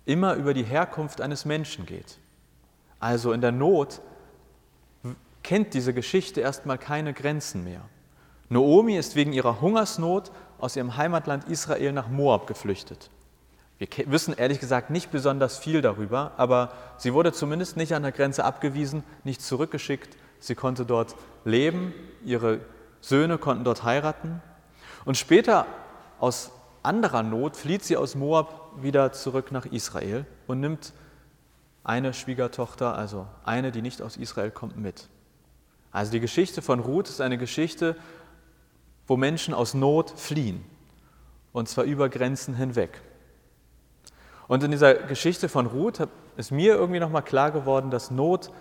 immer 0.05 0.35
über 0.35 0.53
die 0.53 0.63
Herkunft 0.63 1.21
eines 1.21 1.45
Menschen 1.45 1.85
geht. 1.85 2.17
Also 2.99 3.31
in 3.31 3.41
der 3.41 3.51
Not 3.51 4.01
kennt 5.43 5.73
diese 5.73 5.93
Geschichte 5.93 6.41
erstmal 6.41 6.77
keine 6.77 7.13
Grenzen 7.13 7.63
mehr. 7.63 7.81
Naomi 8.49 8.97
ist 8.97 9.15
wegen 9.15 9.31
ihrer 9.31 9.61
Hungersnot 9.61 10.31
aus 10.57 10.75
ihrem 10.75 10.97
Heimatland 10.97 11.47
Israel 11.47 11.91
nach 11.91 12.09
Moab 12.09 12.47
geflüchtet. 12.47 13.09
Wir 13.77 13.87
wissen 14.11 14.33
ehrlich 14.33 14.59
gesagt 14.59 14.89
nicht 14.89 15.09
besonders 15.11 15.57
viel 15.57 15.81
darüber, 15.81 16.33
aber 16.35 16.73
sie 16.97 17.13
wurde 17.13 17.31
zumindest 17.31 17.77
nicht 17.77 17.93
an 17.93 18.03
der 18.03 18.11
Grenze 18.11 18.43
abgewiesen, 18.43 19.03
nicht 19.23 19.41
zurückgeschickt. 19.41 20.17
Sie 20.39 20.55
konnte 20.55 20.85
dort 20.85 21.15
leben, 21.45 21.93
ihre 22.25 22.59
Söhne 23.01 23.37
konnten 23.37 23.63
dort 23.63 23.83
heiraten. 23.83 24.41
Und 25.05 25.17
später 25.17 25.65
aus 26.19 26.51
anderer 26.83 27.23
Not 27.23 27.55
flieht 27.55 27.83
sie 27.83 27.97
aus 27.97 28.15
Moab 28.15 28.71
wieder 28.81 29.11
zurück 29.11 29.51
nach 29.51 29.65
Israel 29.65 30.25
und 30.47 30.59
nimmt 30.59 30.93
eine 31.83 32.13
Schwiegertochter, 32.13 32.95
also 32.95 33.27
eine, 33.43 33.71
die 33.71 33.81
nicht 33.81 34.01
aus 34.01 34.17
Israel 34.17 34.51
kommt, 34.51 34.77
mit. 34.77 35.09
Also 35.91 36.11
die 36.11 36.19
Geschichte 36.19 36.61
von 36.61 36.79
Ruth 36.79 37.09
ist 37.09 37.21
eine 37.21 37.37
Geschichte, 37.37 37.95
wo 39.07 39.17
Menschen 39.17 39.53
aus 39.53 39.73
Not 39.73 40.11
fliehen, 40.11 40.63
und 41.51 41.67
zwar 41.67 41.85
über 41.85 42.09
Grenzen 42.09 42.53
hinweg. 42.53 43.01
Und 44.47 44.63
in 44.63 44.71
dieser 44.71 44.93
Geschichte 44.93 45.49
von 45.49 45.65
Ruth 45.65 46.07
ist 46.37 46.51
mir 46.51 46.75
irgendwie 46.75 46.99
nochmal 46.99 47.23
klar 47.23 47.51
geworden, 47.51 47.91
dass 47.91 48.11
Not 48.11 48.51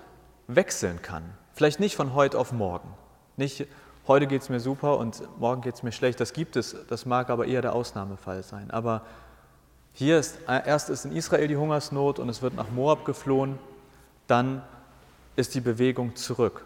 wechseln 0.46 1.02
kann. 1.02 1.24
Vielleicht 1.52 1.80
nicht 1.80 1.96
von 1.96 2.14
heute 2.14 2.38
auf 2.38 2.52
morgen. 2.52 2.88
Nicht 3.36 3.66
heute 4.08 4.26
geht 4.26 4.42
es 4.42 4.48
mir 4.48 4.58
super 4.58 4.98
und 4.98 5.22
morgen 5.38 5.60
geht 5.60 5.74
es 5.74 5.82
mir 5.82 5.92
schlecht. 5.92 6.18
Das 6.18 6.32
gibt 6.32 6.56
es, 6.56 6.74
das 6.88 7.06
mag 7.06 7.30
aber 7.30 7.46
eher 7.46 7.62
der 7.62 7.74
Ausnahmefall 7.74 8.42
sein. 8.42 8.70
Aber 8.70 9.02
hier 9.92 10.18
ist 10.18 10.38
erst 10.46 10.90
ist 10.90 11.04
in 11.04 11.12
Israel 11.12 11.46
die 11.46 11.56
Hungersnot 11.56 12.18
und 12.18 12.28
es 12.28 12.40
wird 12.40 12.54
nach 12.54 12.70
Moab 12.70 13.04
geflohen, 13.04 13.58
dann 14.26 14.62
ist 15.36 15.54
die 15.54 15.60
Bewegung 15.60 16.16
zurück. 16.16 16.64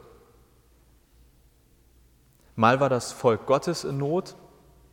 Mal 2.55 2.81
war 2.81 2.89
das 2.89 3.13
Volk 3.13 3.47
Gottes 3.47 3.85
in 3.85 3.99
Not, 3.99 4.37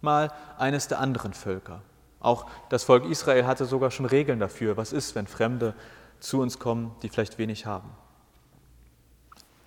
mal 0.02 0.32
eines 0.58 0.88
der 0.88 1.00
anderen 1.00 1.34
Völker. 1.34 1.82
Auch 2.20 2.46
das 2.70 2.84
Volk 2.84 3.06
Israel 3.06 3.46
hatte 3.46 3.66
sogar 3.66 3.92
schon 3.92 4.06
Regeln 4.06 4.40
dafür, 4.40 4.76
was 4.76 4.92
ist, 4.92 5.16
wenn 5.16 5.28
Fremde 5.28 5.76
zu 6.20 6.42
uns 6.42 6.60
kommen, 6.60 6.96
die 7.02 7.10
vielleicht 7.10 7.38
wenig 7.38 7.66
haben. 7.66 7.90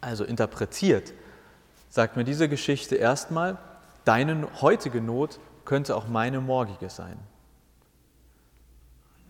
Also 0.00 0.24
interpretiert 0.24 1.12
sagt 1.92 2.16
mir 2.16 2.24
diese 2.24 2.48
Geschichte 2.48 2.96
erstmal, 2.96 3.58
deine 4.06 4.48
heutige 4.62 5.02
Not 5.02 5.38
könnte 5.66 5.94
auch 5.94 6.08
meine 6.08 6.40
morgige 6.40 6.88
sein. 6.88 7.18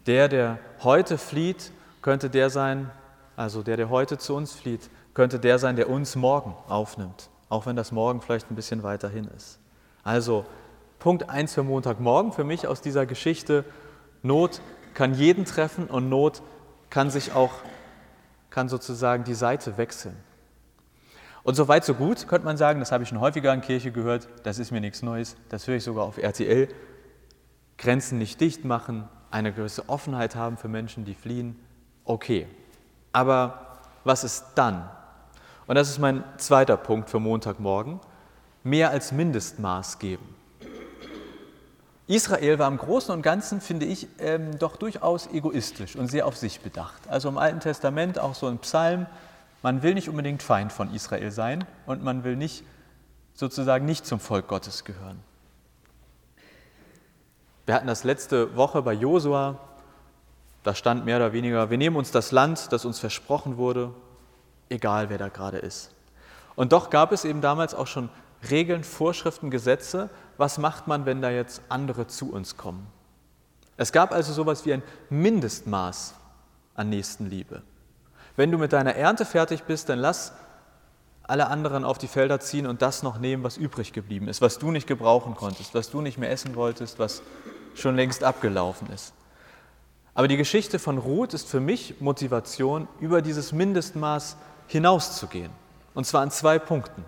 Der, 0.07 0.28
der 0.28 0.61
heute 0.85 1.19
flieht, 1.19 1.73
könnte 2.02 2.31
der 2.31 2.50
sein, 2.50 2.88
also 3.35 3.64
der, 3.64 3.76
der 3.76 3.90
heute 3.90 4.16
zu 4.16 4.37
uns 4.37 4.52
flieht, 4.52 4.90
könnte 5.12 5.40
der 5.40 5.59
sein, 5.59 5.75
der 5.75 5.90
uns 5.90 6.14
morgen 6.14 6.54
aufnimmt, 6.69 7.31
auch 7.49 7.66
wenn 7.66 7.75
das 7.75 7.90
morgen 7.90 8.21
vielleicht 8.21 8.49
ein 8.49 8.54
bisschen 8.54 8.85
weiter 8.85 9.09
hin 9.09 9.28
ist. 9.37 9.59
Also 10.04 10.47
Punkt 11.00 11.28
1 11.28 11.54
für 11.54 11.64
Montagmorgen 11.64 12.31
für 12.31 12.45
mich 12.45 12.69
aus 12.69 12.81
dieser 12.81 13.07
Geschichte, 13.07 13.64
Not 14.23 14.61
kann 14.95 15.14
jeden 15.14 15.47
treffen 15.47 15.88
und 15.88 16.09
Not 16.09 16.42
kann 16.90 17.11
sich 17.11 17.35
auch, 17.35 17.54
kann 18.50 18.69
sozusagen 18.69 19.25
die 19.25 19.35
Seite 19.35 19.78
wechseln. 19.78 20.16
Und 21.44 21.56
so 21.56 21.66
weit, 21.66 21.84
so 21.84 21.94
gut, 21.94 22.28
könnte 22.28 22.44
man 22.44 22.56
sagen, 22.56 22.78
das 22.78 22.92
habe 22.92 23.02
ich 23.02 23.08
schon 23.08 23.20
häufiger 23.20 23.52
in 23.52 23.62
Kirche 23.62 23.90
gehört, 23.90 24.28
das 24.44 24.58
ist 24.58 24.70
mir 24.70 24.80
nichts 24.80 25.02
Neues, 25.02 25.37
das 25.49 25.66
höre 25.66 25.76
ich 25.76 25.84
sogar 25.84 26.04
auf 26.04 26.18
RTL. 26.18 26.68
Grenzen 27.78 28.18
nicht 28.18 28.40
dicht 28.40 28.64
machen, 28.64 29.08
eine 29.32 29.52
gewisse 29.52 29.88
Offenheit 29.88 30.37
haben 30.37 30.56
für 30.56 30.68
Menschen, 30.68 31.04
die 31.04 31.14
fliehen, 31.14 31.58
okay. 32.04 32.46
Aber 33.12 33.78
was 34.04 34.22
ist 34.22 34.44
dann? 34.54 34.88
Und 35.66 35.75
das 35.75 35.90
ist 35.90 35.99
mein 35.99 36.22
zweiter 36.37 36.76
Punkt 36.76 37.11
für 37.11 37.18
Montagmorgen, 37.18 37.99
mehr 38.62 38.90
als 38.90 39.11
Mindestmaß 39.11 39.99
geben. 39.99 40.37
Israel 42.06 42.58
war 42.58 42.68
im 42.68 42.78
Großen 42.78 43.14
und 43.14 43.22
Ganzen, 43.22 43.61
finde 43.61 43.87
ich, 43.87 44.06
ähm, 44.18 44.58
doch 44.58 44.76
durchaus 44.76 45.28
egoistisch 45.32 45.96
und 45.96 46.08
sehr 46.08 46.26
auf 46.26 46.37
sich 46.37 46.61
bedacht. 46.61 47.08
Also 47.08 47.28
im 47.28 47.38
Alten 47.38 47.61
Testament 47.61 48.18
auch 48.18 48.34
so 48.34 48.46
ein 48.46 48.58
Psalm, 48.58 49.06
man 49.62 49.83
will 49.83 49.95
nicht 49.95 50.09
unbedingt 50.09 50.42
Feind 50.42 50.73
von 50.73 50.92
Israel 50.92 51.31
sein 51.31 51.64
und 51.87 52.02
man 52.02 52.25
will 52.25 52.37
nicht 52.37 52.64
sozusagen 53.35 53.87
nicht 53.87 54.04
zum 54.04 54.21
Volk 54.21 54.49
Gottes 54.49 54.85
gehören. 54.85 55.21
Wir 57.64 57.75
hatten 57.75 57.87
das 57.87 58.04
letzte 58.04 58.57
Woche 58.57 58.83
bei 58.83 58.92
Josua, 58.92 59.59
da 60.64 60.75
stand 60.75 61.04
mehr 61.04 61.16
oder 61.16 61.33
weniger, 61.33 61.71
wir 61.71 61.78
nehmen 61.78 61.97
uns 61.97 62.11
das 62.11 62.33
Land, 62.33 62.73
das 62.73 62.85
uns 62.85 62.99
versprochen 62.99 63.57
wurde, 63.57 63.95
egal 64.69 65.09
wer 65.11 65.19
da 65.19 65.28
gerade 65.28 65.59
ist. 65.59 65.92
Und 66.57 66.73
doch 66.73 66.90
gab 66.90 67.12
es 67.12 67.25
eben 67.25 67.40
damals 67.40 67.75
auch 67.75 67.87
schon 67.87 68.11
Regeln, 68.50 68.85
Vorschriften, 68.85 69.50
Gesetze, 69.50 70.11
was 70.37 70.59
macht 70.59 70.88
man, 70.88 71.07
wenn 71.07 71.23
da 71.23 71.31
jetzt 71.31 71.62
andere 71.69 72.09
zu 72.09 72.33
uns 72.33 72.57
kommen. 72.57 72.87
Es 73.76 73.92
gab 73.92 74.12
also 74.12 74.33
sowas 74.33 74.66
wie 74.66 74.73
ein 74.73 74.83
Mindestmaß 75.09 76.14
an 76.75 76.90
Nächstenliebe. 76.90 77.62
Wenn 78.36 78.50
du 78.50 78.58
mit 78.58 78.72
deiner 78.72 78.94
Ernte 78.94 79.24
fertig 79.24 79.64
bist, 79.64 79.88
dann 79.88 79.98
lass 79.98 80.32
alle 81.24 81.46
anderen 81.48 81.84
auf 81.84 81.98
die 81.98 82.08
Felder 82.08 82.40
ziehen 82.40 82.66
und 82.66 82.82
das 82.82 83.02
noch 83.02 83.18
nehmen, 83.18 83.44
was 83.44 83.56
übrig 83.56 83.92
geblieben 83.92 84.28
ist, 84.28 84.40
was 84.40 84.58
du 84.58 84.70
nicht 84.70 84.86
gebrauchen 84.86 85.34
konntest, 85.34 85.74
was 85.74 85.90
du 85.90 86.00
nicht 86.00 86.18
mehr 86.18 86.30
essen 86.30 86.54
wolltest, 86.56 86.98
was 86.98 87.22
schon 87.74 87.96
längst 87.96 88.24
abgelaufen 88.24 88.88
ist. 88.90 89.14
Aber 90.14 90.28
die 90.28 90.36
Geschichte 90.36 90.78
von 90.78 90.98
Ruth 90.98 91.32
ist 91.32 91.48
für 91.48 91.60
mich 91.60 92.00
Motivation, 92.00 92.88
über 93.00 93.22
dieses 93.22 93.52
Mindestmaß 93.52 94.36
hinauszugehen. 94.66 95.50
Und 95.94 96.06
zwar 96.06 96.22
an 96.22 96.30
zwei 96.30 96.58
Punkten. 96.58 97.04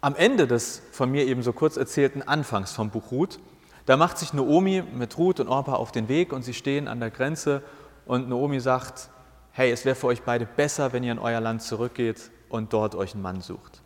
Am 0.00 0.14
Ende 0.14 0.46
des 0.46 0.82
von 0.92 1.10
mir 1.10 1.26
eben 1.26 1.42
so 1.42 1.52
kurz 1.52 1.76
erzählten 1.76 2.22
Anfangs 2.22 2.72
vom 2.72 2.90
Buch 2.90 3.10
Ruth, 3.10 3.40
da 3.86 3.96
macht 3.96 4.18
sich 4.18 4.32
Naomi 4.32 4.82
mit 4.82 5.18
Ruth 5.18 5.40
und 5.40 5.48
Orpa 5.48 5.74
auf 5.74 5.92
den 5.92 6.08
Weg 6.08 6.32
und 6.32 6.42
sie 6.42 6.54
stehen 6.54 6.88
an 6.88 7.00
der 7.00 7.10
Grenze 7.10 7.62
und 8.06 8.28
Naomi 8.28 8.60
sagt, 8.60 9.08
hey, 9.52 9.70
es 9.70 9.84
wäre 9.84 9.94
für 9.94 10.08
euch 10.08 10.22
beide 10.22 10.46
besser, 10.46 10.92
wenn 10.92 11.04
ihr 11.04 11.12
in 11.12 11.18
euer 11.18 11.40
Land 11.40 11.62
zurückgeht 11.62 12.30
und 12.48 12.72
dort 12.72 12.94
euch 12.94 13.14
einen 13.14 13.22
Mann 13.22 13.40
sucht. 13.40 13.82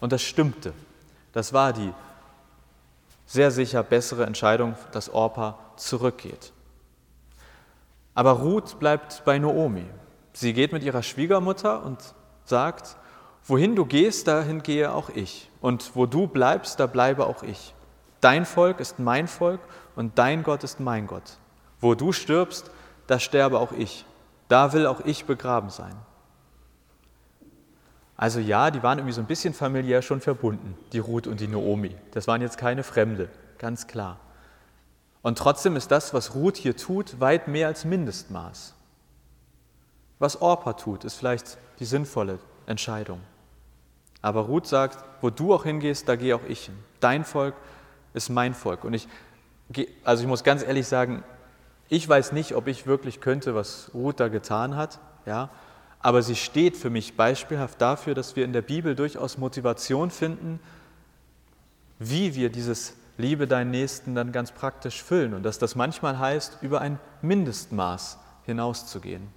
Und 0.00 0.12
das 0.12 0.22
stimmte. 0.22 0.72
Das 1.32 1.52
war 1.52 1.72
die 1.72 1.92
sehr 3.26 3.50
sicher 3.50 3.82
bessere 3.82 4.26
Entscheidung, 4.26 4.74
dass 4.92 5.08
Orpa 5.08 5.58
zurückgeht. 5.76 6.52
Aber 8.14 8.32
Ruth 8.32 8.78
bleibt 8.78 9.24
bei 9.24 9.38
Naomi. 9.38 9.86
Sie 10.32 10.52
geht 10.52 10.72
mit 10.72 10.82
ihrer 10.82 11.02
Schwiegermutter 11.02 11.84
und 11.84 11.98
sagt, 12.44 12.96
wohin 13.44 13.74
du 13.74 13.86
gehst, 13.86 14.28
dahin 14.28 14.62
gehe 14.62 14.92
auch 14.92 15.10
ich. 15.10 15.50
Und 15.60 15.96
wo 15.96 16.06
du 16.06 16.26
bleibst, 16.26 16.78
da 16.78 16.86
bleibe 16.86 17.26
auch 17.26 17.42
ich. 17.42 17.74
Dein 18.20 18.46
Volk 18.46 18.80
ist 18.80 18.98
mein 18.98 19.26
Volk 19.26 19.60
und 19.96 20.18
dein 20.18 20.42
Gott 20.42 20.64
ist 20.64 20.80
mein 20.80 21.06
Gott. 21.06 21.38
Wo 21.84 21.94
du 21.94 22.12
stirbst, 22.12 22.70
da 23.06 23.20
sterbe 23.20 23.58
auch 23.58 23.70
ich. 23.70 24.06
Da 24.48 24.72
will 24.72 24.86
auch 24.86 25.00
ich 25.04 25.26
begraben 25.26 25.68
sein. 25.68 25.94
Also 28.16 28.40
ja, 28.40 28.70
die 28.70 28.82
waren 28.82 28.96
irgendwie 28.96 29.12
so 29.12 29.20
ein 29.20 29.26
bisschen 29.26 29.52
familiär 29.52 30.00
schon 30.00 30.22
verbunden, 30.22 30.78
die 30.94 30.98
Ruth 30.98 31.26
und 31.26 31.40
die 31.40 31.46
Naomi. 31.46 31.94
Das 32.12 32.26
waren 32.26 32.40
jetzt 32.40 32.56
keine 32.56 32.84
Fremde, 32.84 33.28
ganz 33.58 33.86
klar. 33.86 34.18
Und 35.20 35.36
trotzdem 35.36 35.76
ist 35.76 35.90
das, 35.90 36.14
was 36.14 36.34
Ruth 36.34 36.56
hier 36.56 36.74
tut, 36.74 37.20
weit 37.20 37.48
mehr 37.48 37.66
als 37.66 37.84
Mindestmaß. 37.84 38.72
Was 40.18 40.40
Orpa 40.40 40.72
tut, 40.72 41.04
ist 41.04 41.16
vielleicht 41.16 41.58
die 41.80 41.84
sinnvolle 41.84 42.38
Entscheidung. 42.64 43.20
Aber 44.22 44.40
Ruth 44.46 44.66
sagt, 44.66 45.04
wo 45.20 45.28
du 45.28 45.52
auch 45.52 45.64
hingehst, 45.64 46.08
da 46.08 46.16
gehe 46.16 46.34
auch 46.34 46.44
ich 46.48 46.64
hin. 46.64 46.78
Dein 47.00 47.26
Volk 47.26 47.54
ist 48.14 48.30
mein 48.30 48.54
Volk. 48.54 48.84
Und 48.84 48.94
ich, 48.94 49.06
also 50.02 50.22
ich 50.22 50.28
muss 50.30 50.44
ganz 50.44 50.62
ehrlich 50.62 50.88
sagen, 50.88 51.22
ich 51.88 52.08
weiß 52.08 52.32
nicht, 52.32 52.54
ob 52.54 52.66
ich 52.66 52.86
wirklich 52.86 53.20
könnte, 53.20 53.54
was 53.54 53.90
Ruth 53.94 54.20
da 54.20 54.28
getan 54.28 54.76
hat, 54.76 55.00
ja, 55.26 55.50
aber 56.00 56.22
sie 56.22 56.36
steht 56.36 56.76
für 56.76 56.90
mich 56.90 57.16
beispielhaft 57.16 57.80
dafür, 57.80 58.14
dass 58.14 58.36
wir 58.36 58.44
in 58.44 58.52
der 58.52 58.62
Bibel 58.62 58.94
durchaus 58.94 59.38
Motivation 59.38 60.10
finden, 60.10 60.60
wie 61.98 62.34
wir 62.34 62.50
dieses 62.50 62.94
Liebe 63.16 63.46
deinen 63.46 63.70
Nächsten 63.70 64.14
dann 64.14 64.32
ganz 64.32 64.52
praktisch 64.52 65.02
füllen 65.02 65.34
und 65.34 65.44
dass 65.44 65.58
das 65.58 65.76
manchmal 65.76 66.18
heißt, 66.18 66.58
über 66.62 66.80
ein 66.80 66.98
Mindestmaß 67.22 68.18
hinauszugehen, 68.44 69.28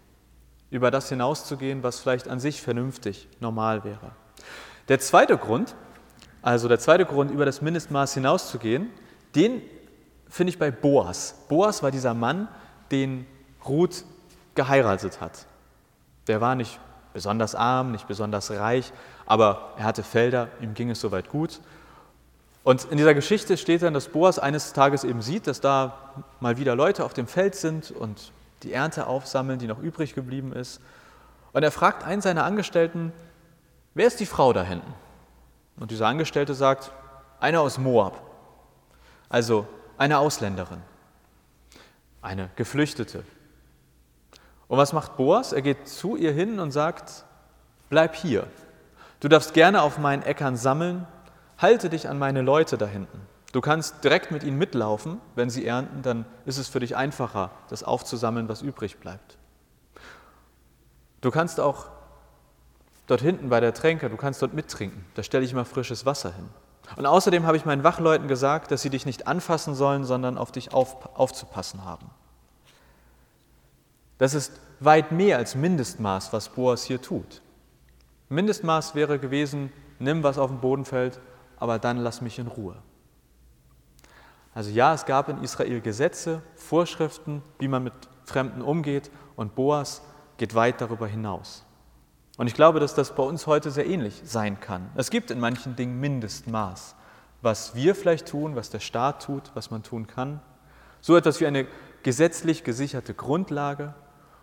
über 0.72 0.92
das 0.92 1.10
hinauszugehen, 1.10 1.84
was 1.84 2.00
vielleicht 2.00 2.28
an 2.28 2.40
sich 2.40 2.62
vernünftig, 2.62 3.28
normal 3.40 3.84
wäre. 3.84 4.12
Der 4.90 5.00
zweite 5.00 5.38
Grund, 5.38 5.76
also 6.42 6.68
der 6.68 6.80
zweite 6.80 7.06
Grund, 7.06 7.32
über 7.32 7.46
das 7.46 7.62
Mindestmaß 7.62 8.14
hinauszugehen, 8.16 8.90
den 9.36 9.62
finde 10.30 10.52
ich 10.52 10.60
bei 10.60 10.72
Boas. 10.72 11.36
Boas 11.48 11.84
war 11.84 11.92
dieser 11.92 12.14
Mann, 12.14 12.48
den 12.92 13.26
Ruth 13.66 14.04
geheiratet 14.56 15.22
hat. 15.22 15.46
Der 16.28 16.42
war 16.42 16.56
nicht 16.56 16.80
besonders 17.14 17.56
arm, 17.56 17.92
nicht 17.92 18.08
besonders 18.08 18.52
reich, 18.52 18.92
aber 19.26 19.74
er 19.78 19.86
hatte 19.86 20.04
Felder, 20.04 20.50
ihm 20.62 20.74
ging 20.74 20.90
es 20.90 21.02
soweit 21.02 21.30
gut. 21.30 21.60
Und 22.64 22.86
in 22.86 22.98
dieser 22.98 23.14
Geschichte 23.14 23.56
steht 23.58 23.82
dann, 23.82 23.94
dass 23.94 24.10
Boas 24.10 24.40
eines 24.40 24.74
Tages 24.74 25.04
eben 25.04 25.22
sieht, 25.22 25.48
dass 25.48 25.62
da 25.62 26.24
mal 26.40 26.58
wieder 26.58 26.76
Leute 26.76 27.06
auf 27.06 27.14
dem 27.14 27.26
Feld 27.26 27.56
sind 27.56 27.92
und 27.92 28.32
die 28.64 28.74
Ernte 28.74 29.08
aufsammeln, 29.08 29.58
die 29.58 29.68
noch 29.68 29.80
übrig 29.80 30.16
geblieben 30.16 30.52
ist. 30.52 30.82
Und 31.54 31.64
er 31.64 31.72
fragt 31.72 32.04
einen 32.04 32.22
seiner 32.22 32.44
Angestellten, 32.44 33.14
wer 33.94 34.08
ist 34.08 34.20
die 34.20 34.26
Frau 34.26 34.52
da 34.52 34.64
hinten? 34.64 34.94
Und 35.80 35.92
dieser 35.92 36.08
Angestellte 36.08 36.54
sagt, 36.54 36.92
eine 37.40 37.62
aus 37.62 37.78
Moab. 37.78 38.22
Also 39.30 39.68
eine 39.98 40.20
Ausländerin, 40.20 40.82
eine 42.22 42.50
Geflüchtete. 42.56 43.24
Und 44.68 44.78
was 44.78 44.94
macht 44.94 45.18
Boas? 45.18 45.54
Er 45.54 45.62
geht 45.62 45.88
zu 45.88 46.16
ihr 46.16 46.32
hin 46.32 46.60
und 46.60 46.72
sagt, 46.72 47.26
bleib 47.90 48.16
hier. 48.16 48.48
Du 49.20 49.28
darfst 49.28 49.54
gerne 49.54 49.82
auf 49.82 49.98
meinen 49.98 50.24
Äckern 50.24 50.58
sammeln, 50.58 51.08
halte 51.58 51.90
dich 51.90 52.08
an 52.08 52.20
meine 52.20 52.42
Leute 52.42 52.78
da 52.78 52.86
hinten. 52.86 53.22
Du 53.54 53.62
kannst 53.62 54.04
direkt 54.04 54.30
mit 54.30 54.44
ihnen 54.44 54.58
mitlaufen, 54.58 55.20
wenn 55.36 55.50
sie 55.50 55.66
ernten, 55.66 56.02
dann 56.02 56.26
ist 56.46 56.58
es 56.58 56.68
für 56.68 56.80
dich 56.80 56.96
einfacher, 56.96 57.52
das 57.70 57.84
aufzusammeln, 57.84 58.50
was 58.50 58.62
übrig 58.62 58.98
bleibt. 58.98 59.38
Du 61.22 61.32
kannst 61.32 61.60
auch 61.60 61.88
dort 63.08 63.22
hinten 63.22 63.50
bei 63.50 63.60
der 63.60 63.74
Tränke, 63.74 64.10
du 64.10 64.18
kannst 64.18 64.42
dort 64.42 64.54
mittrinken, 64.54 65.06
da 65.16 65.24
stelle 65.24 65.46
ich 65.46 65.54
mal 65.54 65.66
frisches 65.66 66.06
Wasser 66.06 66.34
hin. 66.34 66.50
Und 66.96 67.06
außerdem 67.06 67.46
habe 67.46 67.58
ich 67.58 67.66
meinen 67.66 67.84
Wachleuten 67.84 68.28
gesagt, 68.28 68.72
dass 68.72 68.82
sie 68.82 68.90
dich 68.90 69.06
nicht 69.06 69.28
anfassen 69.28 69.76
sollen, 69.76 70.06
sondern 70.06 70.38
auf 70.38 70.52
dich 70.52 70.74
auf, 70.74 71.18
aufzupassen 71.18 71.84
haben. 71.84 72.10
Das 74.18 74.34
ist 74.34 74.54
weit 74.80 75.12
mehr 75.12 75.38
als 75.38 75.56
Mindestmaß, 75.56 76.34
was 76.34 76.50
Boas 76.50 76.84
hier 76.86 77.02
tut. 77.02 77.42
Mindestmaß 78.30 78.96
wäre 78.96 79.20
gewesen, 79.20 79.72
nimm, 80.00 80.24
was 80.24 80.38
auf 80.38 80.50
den 80.50 80.60
Boden 80.60 80.86
fällt, 80.86 81.20
aber 81.58 81.80
dann 81.80 81.98
lass 81.98 82.22
mich 82.22 82.40
in 82.40 82.48
Ruhe. 82.48 82.76
Also 84.54 84.72
ja, 84.72 84.94
es 84.94 85.06
gab 85.06 85.30
in 85.30 85.44
Israel 85.44 85.82
Gesetze, 85.82 86.42
Vorschriften, 86.56 87.44
wie 87.60 87.68
man 87.68 87.84
mit 87.84 87.94
Fremden 88.26 88.62
umgeht 88.62 89.12
und 89.36 89.56
Boas 89.56 90.02
geht 90.38 90.56
weit 90.56 90.82
darüber 90.82 91.08
hinaus. 91.08 91.64
Und 92.38 92.48
ich 92.48 92.54
glaube, 92.54 92.80
dass 92.80 92.94
das 92.94 93.16
bei 93.16 93.24
uns 93.24 93.48
heute 93.48 93.72
sehr 93.72 93.88
ähnlich 93.88 94.22
sein 94.24 94.60
kann. 94.60 94.90
Es 94.96 95.10
gibt 95.10 95.32
in 95.32 95.40
manchen 95.40 95.76
Dingen 95.76 96.00
Mindestmaß, 96.00 96.96
was 97.42 97.76
wir 97.76 97.96
vielleicht 97.96 98.28
tun, 98.28 98.56
was 98.56 98.70
der 98.70 98.80
Staat 98.80 99.24
tut, 99.24 99.52
was 99.56 99.72
man 99.72 99.84
tun 99.84 100.08
kann. 100.08 100.40
So 101.02 101.18
etwas 101.18 101.42
wie 101.42 101.48
eine 101.48 101.68
gesetzlich 102.04 102.64
gesicherte 102.64 103.14
Grundlage. 103.14 103.96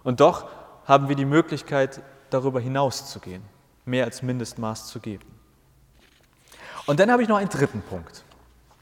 Und 0.03 0.21
doch 0.21 0.49
haben 0.87 1.09
wir 1.09 1.17
die 1.17 1.25
Möglichkeit, 1.25 2.03
darüber 2.31 2.61
hinauszugehen, 2.61 3.43
mehr 3.85 4.05
als 4.05 4.23
Mindestmaß 4.23 4.89
zu 4.89 4.99
geben. 4.99 5.25
Und 6.87 7.01
dann 7.01 7.11
habe 7.11 7.23
ich 7.23 7.29
noch 7.29 7.37
einen 7.39 7.49
dritten 7.49 7.81
Punkt. 7.81 8.25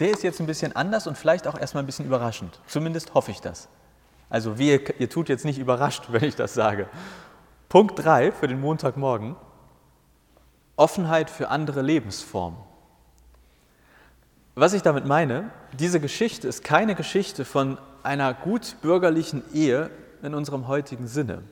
Der 0.00 0.11
ist 0.11 0.23
jetzt 0.23 0.40
ein 0.40 0.47
bisschen 0.47 0.75
anders 0.75 1.07
und 1.07 1.16
vielleicht 1.16 1.47
auch 1.47 1.59
erstmal 1.59 1.83
ein 1.83 1.87
bisschen 1.87 2.07
überraschend. 2.07 2.61
Zumindest 2.66 3.14
hoffe 3.14 3.31
ich 3.31 3.40
das. 3.40 3.69
Also 4.31 4.59
wir, 4.59 4.99
ihr 4.99 5.11
tut 5.11 5.28
jetzt 5.28 5.45
nicht 5.45 5.59
überrascht, 5.59 6.04
wenn 6.09 6.25
ich 6.25 6.35
das 6.35 6.54
sage. 6.54 6.88
Punkt 7.73 8.05
3 8.05 8.33
für 8.33 8.49
den 8.49 8.61
Montagmorgen. 8.61 9.35
Offenheit 10.76 11.31
für 11.31 11.49
andere 11.49 11.81
Lebensformen. 11.81 12.59
Was 14.55 14.75
ich 14.75 14.83
damit 14.83 15.07
meine, 15.07 15.50
diese 15.79 15.99
Geschichte 15.99 16.47
ist 16.47 16.64
keine 16.64 16.95
Geschichte 16.95 17.47
von 17.47 17.79
einer 18.02 18.35
gut 18.35 18.76
bürgerlichen 18.83 19.43
Ehe 19.55 19.88
in 20.23 20.35
unserem 20.35 20.69
heutigen 20.69 21.07
Sinne. 21.07 21.45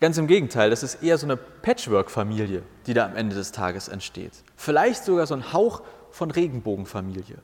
Ganz 0.00 0.18
im 0.18 0.26
Gegenteil, 0.26 0.68
das 0.68 0.82
ist 0.82 1.02
eher 1.02 1.16
so 1.16 1.24
eine 1.24 1.38
Patchwork-Familie, 1.38 2.62
die 2.86 2.92
da 2.92 3.06
am 3.06 3.16
Ende 3.16 3.34
des 3.36 3.52
Tages 3.52 3.88
entsteht. 3.88 4.32
Vielleicht 4.54 5.04
sogar 5.04 5.26
so 5.26 5.32
ein 5.32 5.54
Hauch 5.54 5.80
von 6.10 6.30
Regenbogenfamilie. 6.30 7.38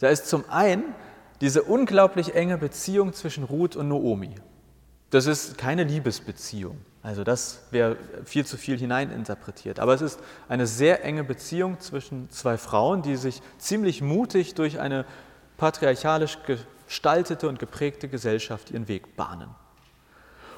Da 0.00 0.08
ist 0.08 0.26
zum 0.26 0.42
einen 0.50 0.82
diese 1.40 1.62
unglaublich 1.62 2.34
enge 2.34 2.58
Beziehung 2.58 3.12
zwischen 3.12 3.44
Ruth 3.44 3.76
und 3.76 3.86
Noomi. 3.86 4.34
Das 5.10 5.26
ist 5.26 5.56
keine 5.56 5.84
Liebesbeziehung. 5.84 6.78
Also 7.02 7.24
das 7.24 7.62
wäre 7.70 7.96
viel 8.24 8.44
zu 8.44 8.56
viel 8.56 8.76
hineininterpretiert. 8.76 9.80
Aber 9.80 9.94
es 9.94 10.02
ist 10.02 10.20
eine 10.48 10.66
sehr 10.66 11.04
enge 11.04 11.24
Beziehung 11.24 11.80
zwischen 11.80 12.28
zwei 12.30 12.58
Frauen, 12.58 13.02
die 13.02 13.16
sich 13.16 13.40
ziemlich 13.56 14.02
mutig 14.02 14.54
durch 14.54 14.80
eine 14.80 15.06
patriarchalisch 15.56 16.38
gestaltete 16.86 17.48
und 17.48 17.58
geprägte 17.58 18.08
Gesellschaft 18.08 18.70
ihren 18.70 18.88
Weg 18.88 19.16
bahnen. 19.16 19.48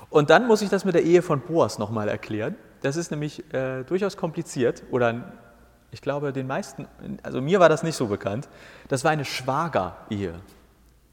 Und 0.09 0.31
dann 0.31 0.49
muss 0.49 0.63
ich 0.63 0.69
das 0.69 0.85
mit 0.85 0.95
der 0.95 1.05
Ehe 1.05 1.23
von 1.23 1.41
Boas 1.41 1.79
nochmal 1.79 2.09
erklären. 2.09 2.57
Das 2.83 2.97
ist 2.97 3.11
nämlich 3.11 3.45
äh, 3.55 3.85
durchaus 3.85 4.17
kompliziert 4.17 4.83
oder 4.91 5.33
ich 5.93 6.01
glaube 6.01 6.33
den 6.33 6.47
meisten, 6.47 6.87
also 7.23 7.41
mir 7.41 7.61
war 7.61 7.69
das 7.69 7.83
nicht 7.83 7.97
so 7.97 8.07
bekannt. 8.07 8.49
Das 8.89 9.05
war 9.05 9.11
eine 9.11 9.25
Schwager-Ehe. 9.25 10.35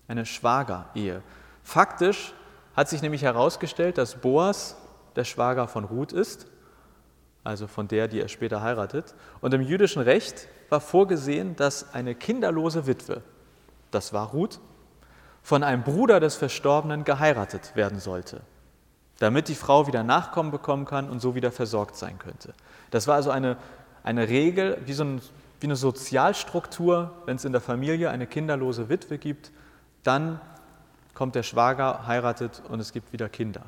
Eine 0.07 0.25
Schwager-Ehe. 0.25 1.21
Faktisch 1.63 2.33
hat 2.77 2.87
sich 2.87 3.01
nämlich 3.01 3.23
herausgestellt, 3.23 3.97
dass 3.97 4.21
Boas 4.21 4.77
der 5.15 5.23
Schwager 5.23 5.67
von 5.67 5.83
Ruth 5.83 6.13
ist, 6.13 6.45
also 7.43 7.65
von 7.65 7.87
der, 7.87 8.07
die 8.07 8.21
er 8.21 8.27
später 8.27 8.61
heiratet. 8.61 9.15
Und 9.41 9.53
im 9.55 9.61
jüdischen 9.61 10.03
Recht 10.03 10.47
war 10.69 10.79
vorgesehen, 10.79 11.55
dass 11.55 11.95
eine 11.95 12.13
kinderlose 12.13 12.85
Witwe, 12.85 13.23
das 13.89 14.13
war 14.13 14.29
Ruth, 14.29 14.59
von 15.41 15.63
einem 15.63 15.83
Bruder 15.83 16.19
des 16.19 16.35
Verstorbenen 16.35 17.03
geheiratet 17.03 17.75
werden 17.75 17.99
sollte, 17.99 18.41
damit 19.17 19.47
die 19.47 19.55
Frau 19.55 19.87
wieder 19.87 20.03
Nachkommen 20.03 20.51
bekommen 20.51 20.85
kann 20.85 21.09
und 21.09 21.19
so 21.19 21.33
wieder 21.33 21.51
versorgt 21.51 21.95
sein 21.95 22.19
könnte. 22.19 22.53
Das 22.91 23.07
war 23.07 23.15
also 23.15 23.31
eine, 23.31 23.57
eine 24.03 24.29
Regel, 24.29 24.77
wie, 24.85 24.93
so 24.93 25.03
ein, 25.03 25.21
wie 25.61 25.67
eine 25.67 25.77
Sozialstruktur, 25.77 27.11
wenn 27.25 27.37
es 27.37 27.45
in 27.45 27.53
der 27.53 27.61
Familie 27.61 28.11
eine 28.11 28.27
kinderlose 28.27 28.87
Witwe 28.89 29.17
gibt, 29.17 29.51
dann 30.03 30.39
kommt 31.17 31.33
der 31.33 31.41
Schwager, 31.41 32.05
heiratet 32.05 32.61
und 32.69 32.79
es 32.79 32.93
gibt 32.93 33.11
wieder 33.11 33.27
Kinder. 33.27 33.63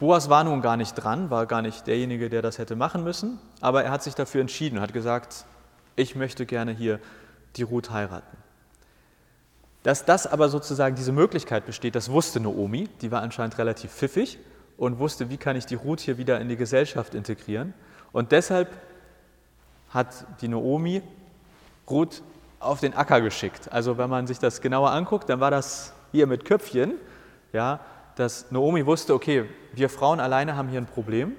Boas 0.00 0.28
war 0.28 0.42
nun 0.42 0.60
gar 0.60 0.76
nicht 0.76 0.94
dran, 0.94 1.30
war 1.30 1.46
gar 1.46 1.62
nicht 1.62 1.86
derjenige, 1.86 2.28
der 2.28 2.42
das 2.42 2.58
hätte 2.58 2.74
machen 2.74 3.04
müssen, 3.04 3.38
aber 3.60 3.84
er 3.84 3.92
hat 3.92 4.02
sich 4.02 4.16
dafür 4.16 4.40
entschieden 4.40 4.78
und 4.78 4.82
hat 4.82 4.92
gesagt, 4.92 5.44
ich 5.94 6.16
möchte 6.16 6.46
gerne 6.46 6.72
hier 6.72 6.98
die 7.54 7.62
Ruth 7.62 7.92
heiraten. 7.92 8.36
Dass 9.84 10.04
das 10.04 10.26
aber 10.26 10.48
sozusagen 10.48 10.96
diese 10.96 11.12
Möglichkeit 11.12 11.64
besteht, 11.64 11.94
das 11.94 12.10
wusste 12.10 12.40
Naomi, 12.40 12.88
die 13.02 13.12
war 13.12 13.22
anscheinend 13.22 13.56
relativ 13.58 13.92
pfiffig 13.92 14.40
und 14.76 14.98
wusste, 14.98 15.30
wie 15.30 15.36
kann 15.36 15.54
ich 15.54 15.66
die 15.66 15.76
Ruth 15.76 16.00
hier 16.00 16.18
wieder 16.18 16.40
in 16.40 16.48
die 16.48 16.56
Gesellschaft 16.56 17.14
integrieren. 17.14 17.72
Und 18.10 18.32
deshalb 18.32 18.68
hat 19.90 20.26
die 20.40 20.48
Naomi 20.48 21.02
Ruth 21.88 22.20
auf 22.58 22.80
den 22.80 22.94
Acker 22.94 23.20
geschickt. 23.20 23.70
Also 23.70 23.96
wenn 23.96 24.10
man 24.10 24.26
sich 24.26 24.40
das 24.40 24.60
genauer 24.60 24.90
anguckt, 24.90 25.28
dann 25.28 25.38
war 25.38 25.52
das 25.52 25.92
hier 26.14 26.28
mit 26.28 26.44
Köpfchen, 26.44 26.94
ja, 27.52 27.80
dass 28.14 28.52
Naomi 28.52 28.86
wusste, 28.86 29.14
okay, 29.14 29.46
wir 29.72 29.88
Frauen 29.88 30.20
alleine 30.20 30.54
haben 30.54 30.68
hier 30.68 30.80
ein 30.80 30.86
Problem 30.86 31.32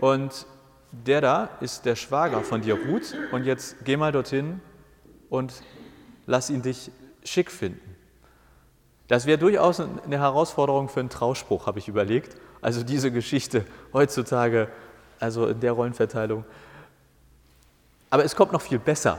und 0.00 0.46
der 0.92 1.20
da 1.20 1.48
ist 1.60 1.86
der 1.86 1.96
Schwager 1.96 2.42
von 2.42 2.60
dir, 2.62 2.78
Ruth, 2.86 3.16
und 3.32 3.44
jetzt 3.44 3.84
geh 3.84 3.96
mal 3.96 4.12
dorthin 4.12 4.60
und 5.28 5.64
lass 6.26 6.50
ihn 6.50 6.62
dich 6.62 6.92
schick 7.24 7.50
finden. 7.50 7.96
Das 9.08 9.26
wäre 9.26 9.38
durchaus 9.38 9.80
eine 9.80 10.18
Herausforderung 10.20 10.88
für 10.88 11.00
einen 11.00 11.10
Trauspruch, 11.10 11.66
habe 11.66 11.80
ich 11.80 11.88
überlegt. 11.88 12.36
Also 12.60 12.84
diese 12.84 13.10
Geschichte 13.10 13.64
heutzutage, 13.92 14.68
also 15.18 15.48
in 15.48 15.58
der 15.58 15.72
Rollenverteilung. 15.72 16.44
Aber 18.08 18.24
es 18.24 18.36
kommt 18.36 18.52
noch 18.52 18.62
viel 18.62 18.78
besser. 18.78 19.18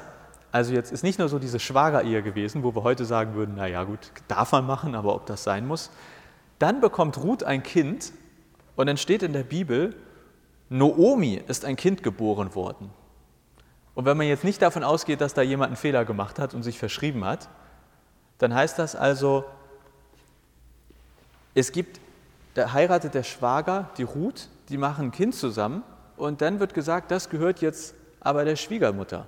Also 0.51 0.73
jetzt 0.73 0.91
ist 0.91 1.03
nicht 1.03 1.17
nur 1.17 1.29
so 1.29 1.39
diese 1.39 1.59
Schwagerehe 1.59 2.21
gewesen, 2.21 2.63
wo 2.63 2.75
wir 2.75 2.83
heute 2.83 3.05
sagen 3.05 3.35
würden, 3.35 3.55
naja 3.55 3.83
gut, 3.83 3.99
darf 4.27 4.51
man 4.51 4.65
machen, 4.65 4.95
aber 4.95 5.15
ob 5.15 5.25
das 5.25 5.43
sein 5.43 5.65
muss. 5.65 5.89
Dann 6.59 6.81
bekommt 6.81 7.17
Ruth 7.17 7.43
ein 7.43 7.63
Kind 7.63 8.11
und 8.75 8.87
dann 8.87 8.97
steht 8.97 9.23
in 9.23 9.33
der 9.33 9.43
Bibel, 9.43 9.95
Noomi 10.69 11.41
ist 11.47 11.65
ein 11.65 11.75
Kind 11.75 12.03
geboren 12.03 12.53
worden. 12.53 12.89
Und 13.95 14.05
wenn 14.05 14.17
man 14.17 14.27
jetzt 14.27 14.43
nicht 14.43 14.61
davon 14.61 14.83
ausgeht, 14.83 15.21
dass 15.21 15.33
da 15.33 15.41
jemand 15.41 15.67
einen 15.69 15.75
Fehler 15.77 16.05
gemacht 16.05 16.39
hat 16.39 16.53
und 16.53 16.63
sich 16.63 16.79
verschrieben 16.79 17.25
hat, 17.25 17.49
dann 18.37 18.53
heißt 18.53 18.79
das 18.79 18.95
also, 18.95 19.45
es 21.53 21.71
gibt, 21.71 21.99
da 22.53 22.73
heiratet 22.73 23.13
der 23.13 23.23
Schwager 23.23 23.89
die 23.97 24.03
Ruth, 24.03 24.47
die 24.69 24.77
machen 24.77 25.07
ein 25.07 25.11
Kind 25.11 25.35
zusammen 25.35 25.83
und 26.17 26.41
dann 26.41 26.59
wird 26.59 26.73
gesagt, 26.73 27.11
das 27.11 27.29
gehört 27.29 27.61
jetzt 27.61 27.93
aber 28.19 28.45
der 28.45 28.55
Schwiegermutter. 28.55 29.27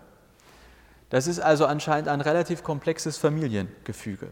Das 1.13 1.27
ist 1.27 1.39
also 1.39 1.67
anscheinend 1.67 2.07
ein 2.07 2.21
relativ 2.21 2.63
komplexes 2.63 3.19
Familiengefüge. 3.19 4.31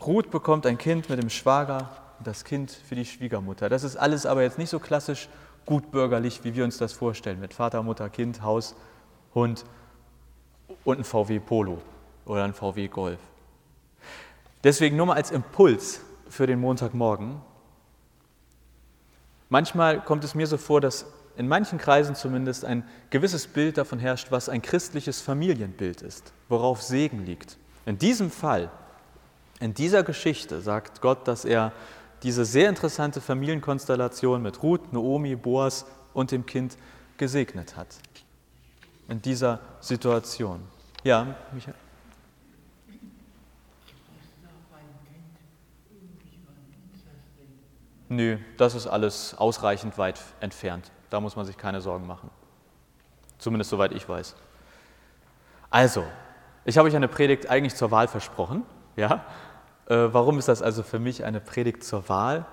Ruth 0.00 0.30
bekommt 0.30 0.64
ein 0.64 0.78
Kind 0.78 1.10
mit 1.10 1.22
dem 1.22 1.28
Schwager, 1.28 1.90
das 2.24 2.44
Kind 2.44 2.70
für 2.70 2.94
die 2.94 3.04
Schwiegermutter. 3.04 3.68
Das 3.68 3.84
ist 3.84 3.94
alles 3.94 4.24
aber 4.24 4.40
jetzt 4.40 4.56
nicht 4.56 4.70
so 4.70 4.78
klassisch 4.78 5.28
gutbürgerlich, 5.66 6.42
wie 6.42 6.54
wir 6.54 6.64
uns 6.64 6.78
das 6.78 6.94
vorstellen, 6.94 7.38
mit 7.38 7.52
Vater, 7.52 7.82
Mutter, 7.82 8.08
Kind, 8.08 8.40
Haus, 8.40 8.76
Hund 9.34 9.66
und 10.86 11.00
ein 11.00 11.04
VW 11.04 11.38
Polo 11.38 11.82
oder 12.24 12.44
ein 12.44 12.54
VW 12.54 12.88
Golf. 12.88 13.20
Deswegen 14.64 14.96
nur 14.96 15.04
mal 15.04 15.16
als 15.16 15.30
Impuls 15.30 16.00
für 16.30 16.46
den 16.46 16.60
Montagmorgen. 16.60 17.42
Manchmal 19.50 20.00
kommt 20.00 20.24
es 20.24 20.34
mir 20.34 20.46
so 20.46 20.56
vor, 20.56 20.80
dass 20.80 21.04
in 21.38 21.46
manchen 21.46 21.78
Kreisen 21.78 22.16
zumindest 22.16 22.64
ein 22.64 22.82
gewisses 23.10 23.46
Bild 23.46 23.78
davon 23.78 24.00
herrscht, 24.00 24.32
was 24.32 24.48
ein 24.48 24.60
christliches 24.60 25.20
Familienbild 25.20 26.02
ist, 26.02 26.32
worauf 26.48 26.82
Segen 26.82 27.24
liegt. 27.24 27.56
In 27.86 27.96
diesem 27.96 28.32
Fall, 28.32 28.70
in 29.60 29.72
dieser 29.72 30.02
Geschichte 30.02 30.60
sagt 30.60 31.00
Gott, 31.00 31.28
dass 31.28 31.44
er 31.44 31.72
diese 32.24 32.44
sehr 32.44 32.68
interessante 32.68 33.20
Familienkonstellation 33.20 34.42
mit 34.42 34.64
Ruth, 34.64 34.92
Naomi, 34.92 35.36
Boas 35.36 35.86
und 36.12 36.32
dem 36.32 36.44
Kind 36.44 36.76
gesegnet 37.18 37.76
hat. 37.76 37.86
In 39.06 39.22
dieser 39.22 39.60
Situation. 39.78 40.60
Ja, 41.04 41.36
Michael? 41.52 41.74
Nö, 48.08 48.38
das 48.56 48.74
ist 48.74 48.88
alles 48.88 49.36
ausreichend 49.38 49.98
weit 49.98 50.20
entfernt. 50.40 50.90
Da 51.10 51.20
muss 51.20 51.36
man 51.36 51.46
sich 51.46 51.56
keine 51.56 51.80
Sorgen 51.80 52.06
machen. 52.06 52.30
Zumindest 53.38 53.70
soweit 53.70 53.92
ich 53.92 54.08
weiß. 54.08 54.34
Also, 55.70 56.04
ich 56.64 56.76
habe 56.76 56.88
euch 56.88 56.96
eine 56.96 57.08
Predigt 57.08 57.48
eigentlich 57.48 57.76
zur 57.76 57.90
Wahl 57.90 58.08
versprochen. 58.08 58.64
Ja? 58.96 59.24
Äh, 59.86 60.08
warum 60.12 60.38
ist 60.38 60.48
das 60.48 60.62
also 60.62 60.82
für 60.82 60.98
mich 60.98 61.24
eine 61.24 61.40
Predigt 61.40 61.84
zur 61.84 62.08
Wahl? 62.08 62.46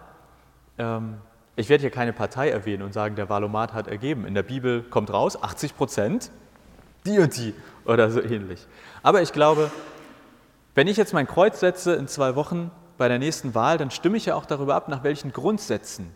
Ähm, 0.78 1.18
ich 1.56 1.70
werde 1.70 1.82
hier 1.82 1.91
keine 1.91 2.13
Partei 2.13 2.50
erwähnen 2.50 2.84
und 2.84 2.94
sagen, 2.94 3.15
der 3.15 3.30
Wahlomat 3.30 3.74
hat 3.74 3.88
ergeben. 3.88 4.26
In 4.26 4.34
der 4.34 4.44
Bibel 4.44 4.84
kommt 4.84 5.12
raus, 5.12 5.41
80 5.41 5.76
Prozent, 5.78 6.32
die 7.06 7.20
und 7.20 7.36
die 7.38 7.54
oder 7.86 8.10
so 8.12 8.22
ähnlich. 8.22 8.68
Aber 9.04 9.22
ich 9.22 9.32
glaube, 9.32 9.72
wenn 10.76 10.88
ich 10.88 10.98
jetzt 10.98 11.13
mein 11.13 11.28
Kreuz 11.28 11.62
setze 11.62 11.94
in 11.96 12.08
zwei 12.08 12.36
Wochen 12.36 12.72
bei 12.98 13.08
der 13.08 13.20
nächsten 13.20 13.56
Wahl, 13.56 13.78
dann 13.78 13.91
stimme 13.91 14.18
ich 14.18 14.26
ja 14.26 14.36
auch 14.36 14.46
darüber 14.46 14.76
ab, 14.76 14.89
nach 14.89 15.04
welchen 15.04 15.32
Grundsätzen 15.32 16.13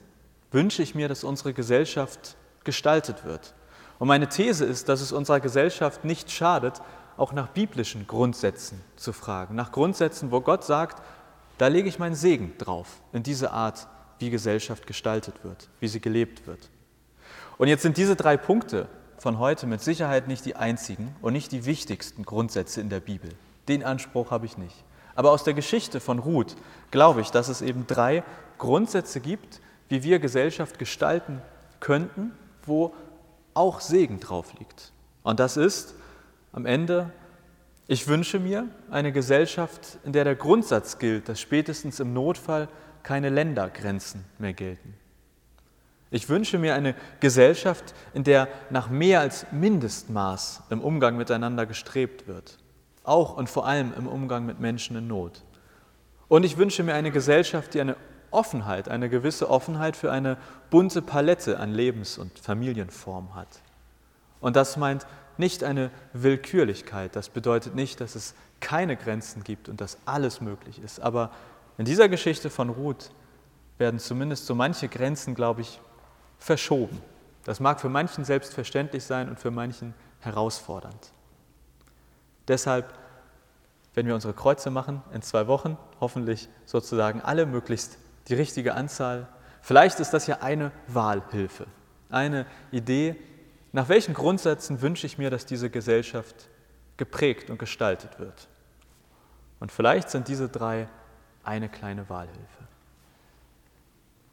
wünsche 0.52 0.82
ich 0.82 0.96
mir, 0.96 1.08
dass 1.08 1.24
unsere 1.24 1.54
Gesellschaft 1.54 2.36
gestaltet 2.64 3.26
wird. 3.26 3.54
Und 4.00 4.08
meine 4.08 4.30
These 4.30 4.66
ist, 4.66 4.90
dass 4.90 5.02
es 5.02 5.12
unserer 5.12 5.40
Gesellschaft 5.40 6.06
nicht 6.06 6.32
schadet, 6.32 6.82
auch 7.18 7.34
nach 7.34 7.50
biblischen 7.50 8.08
Grundsätzen 8.08 8.82
zu 8.96 9.12
fragen. 9.12 9.56
Nach 9.56 9.72
Grundsätzen, 9.72 10.32
wo 10.32 10.40
Gott 10.40 10.64
sagt, 10.64 11.04
da 11.58 11.68
lege 11.68 11.90
ich 11.90 12.00
meinen 12.00 12.16
Segen 12.16 12.54
drauf, 12.58 13.02
in 13.12 13.24
diese 13.24 13.52
Art, 13.52 13.88
wie 14.20 14.30
Gesellschaft 14.30 14.88
gestaltet 14.88 15.44
wird, 15.44 15.70
wie 15.80 15.88
sie 15.88 16.00
gelebt 16.00 16.48
wird. 16.48 16.70
Und 17.58 17.68
jetzt 17.68 17.84
sind 17.84 17.98
diese 17.98 18.16
drei 18.16 18.38
Punkte 18.38 18.88
von 19.18 19.38
heute 19.38 19.68
mit 19.68 19.82
Sicherheit 19.82 20.30
nicht 20.30 20.46
die 20.46 20.56
einzigen 20.56 21.14
und 21.22 21.34
nicht 21.34 21.52
die 21.52 21.66
wichtigsten 21.66 22.24
Grundsätze 22.24 22.80
in 22.80 22.90
der 22.90 23.02
Bibel. 23.02 23.32
Den 23.68 23.84
Anspruch 23.84 24.32
habe 24.32 24.46
ich 24.46 24.58
nicht. 24.58 24.86
Aber 25.16 25.32
aus 25.32 25.44
der 25.44 25.54
Geschichte 25.54 26.00
von 26.00 26.20
Ruth 26.20 26.56
glaube 26.92 27.20
ich, 27.20 27.32
dass 27.32 27.50
es 27.50 27.62
eben 27.62 27.86
drei 27.88 28.24
Grundsätze 28.58 29.20
gibt, 29.20 29.60
wie 29.90 30.04
wir 30.04 30.20
Gesellschaft 30.20 30.80
gestalten 30.80 31.42
könnten, 31.80 32.32
wo 32.64 32.94
auch 33.54 33.82
Segen 33.82 34.20
drauf 34.20 34.54
liegt. 34.58 34.94
Und 35.24 35.40
das 35.40 35.58
ist 35.58 35.96
am 36.54 36.66
Ende, 36.66 37.12
ich 37.88 38.08
wünsche 38.08 38.40
mir 38.40 38.68
eine 38.92 39.12
Gesellschaft, 39.12 39.98
in 40.06 40.14
der 40.14 40.24
der 40.24 40.36
Grundsatz 40.36 41.00
gilt, 41.00 41.28
dass 41.28 41.42
spätestens 41.42 42.00
im 42.00 42.14
Notfall 42.14 42.70
keine 43.04 43.30
Ländergrenzen 43.30 44.26
mehr 44.38 44.54
gelten. 44.54 44.94
Ich 46.12 46.30
wünsche 46.30 46.58
mir 46.58 46.74
eine 46.74 46.96
Gesellschaft, 47.20 47.94
in 48.14 48.24
der 48.24 48.48
nach 48.70 48.90
mehr 48.90 49.20
als 49.20 49.46
Mindestmaß 49.52 50.64
im 50.70 50.82
Umgang 50.82 51.18
miteinander 51.18 51.66
gestrebt 51.66 52.28
wird, 52.28 52.58
auch 53.04 53.38
und 53.38 53.50
vor 53.50 53.68
allem 53.68 53.94
im 53.98 54.08
Umgang 54.08 54.46
mit 54.46 54.60
Menschen 54.60 54.96
in 54.96 55.08
Not. 55.08 55.44
Und 56.28 56.46
ich 56.46 56.58
wünsche 56.58 56.84
mir 56.84 56.94
eine 56.94 57.12
Gesellschaft, 57.12 57.74
die 57.74 57.82
eine 57.82 57.96
Offenheit, 58.32 58.90
eine 58.90 59.10
gewisse 59.10 59.50
Offenheit 59.50 59.96
für 59.96 60.12
eine 60.12 60.38
bunte 60.70 61.02
Palette 61.02 61.60
an 61.60 61.72
Lebens- 61.72 62.18
und 62.18 62.38
Familienformen 62.40 63.36
hat. 63.36 63.48
Und 64.42 64.56
das 64.56 64.78
meint 64.78 65.06
nicht 65.38 65.64
eine 65.64 65.90
Willkürlichkeit, 66.14 67.16
das 67.16 67.30
bedeutet 67.30 67.76
nicht, 67.76 68.02
dass 68.02 68.16
es 68.16 68.36
keine 68.60 68.98
Grenzen 68.98 69.44
gibt 69.44 69.70
und 69.70 69.80
dass 69.82 69.98
alles 70.06 70.42
möglich 70.42 70.82
ist. 70.82 71.00
Aber 71.00 71.32
in 71.78 71.86
dieser 71.86 72.10
Geschichte 72.10 72.50
von 72.50 72.70
Ruth 72.70 73.12
werden 73.78 74.00
zumindest 74.00 74.46
so 74.46 74.56
manche 74.56 74.90
Grenzen, 74.90 75.36
glaube 75.36 75.62
ich, 75.62 75.80
verschoben. 76.38 77.02
Das 77.46 77.60
mag 77.60 77.80
für 77.80 77.90
manchen 77.90 78.26
selbstverständlich 78.26 79.04
sein 79.04 79.30
und 79.30 79.40
für 79.40 79.52
manchen 79.52 79.94
herausfordernd. 80.20 81.14
Deshalb, 82.48 82.94
wenn 83.94 84.06
wir 84.06 84.16
unsere 84.16 84.34
Kreuze 84.34 84.70
machen 84.70 85.02
in 85.14 85.22
zwei 85.22 85.48
Wochen, 85.48 85.78
hoffentlich 86.02 86.50
sozusagen 86.66 87.22
alle 87.22 87.46
möglichst 87.46 87.98
die 88.30 88.36
richtige 88.36 88.76
Anzahl. 88.76 89.28
Vielleicht 89.62 90.00
ist 90.00 90.14
das 90.14 90.28
ja 90.28 90.38
eine 90.42 90.72
Wahlhilfe, 90.88 91.68
eine 92.10 92.46
Idee, 92.72 93.16
nach 93.72 93.90
welchen 93.90 94.14
Grundsätzen 94.14 94.82
wünsche 94.82 95.06
ich 95.06 95.18
mir, 95.18 95.30
dass 95.30 95.46
diese 95.46 95.70
Gesellschaft 95.70 96.50
geprägt 96.98 97.50
und 97.50 97.60
gestaltet 97.60 98.20
wird. 98.20 98.48
Und 99.60 99.72
vielleicht 99.72 100.10
sind 100.10 100.28
diese 100.28 100.50
drei 100.50 100.88
eine 101.44 101.70
kleine 101.70 102.10
Wahlhilfe. 102.10 102.40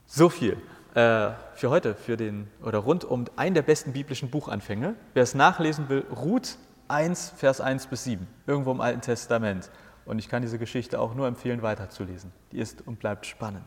So 0.07 0.29
viel 0.29 0.57
äh, 0.95 1.33
für 1.55 1.71
heute, 1.71 1.95
für 1.95 2.17
den 2.17 2.49
oder 2.63 2.79
rund 2.79 3.05
um 3.05 3.27
einen 3.37 3.55
der 3.55 3.63
besten 3.63 3.93
biblischen 3.93 4.31
Buchanfänge. 4.31 4.95
Wer 5.15 5.23
es 5.23 5.35
nachlesen 5.35 5.89
will, 5.89 6.07
Ruth 6.15 6.57
1, 6.89 7.35
Vers 7.37 7.61
1 7.61 7.89
bis 7.89 8.05
7, 8.05 8.27
irgendwo 8.47 8.71
im 8.71 8.81
Alten 8.81 9.01
Testament. 9.01 9.71
Und 10.05 10.19
ich 10.19 10.29
kann 10.29 10.43
diese 10.43 10.59
Geschichte 10.59 11.01
auch 11.01 11.15
nur 11.15 11.27
empfehlen, 11.27 11.63
weiterzulesen. 11.63 12.33
Die 12.53 12.59
ist 12.59 12.87
und 12.87 13.01
bleibt 13.01 13.27
spannend. 13.27 13.67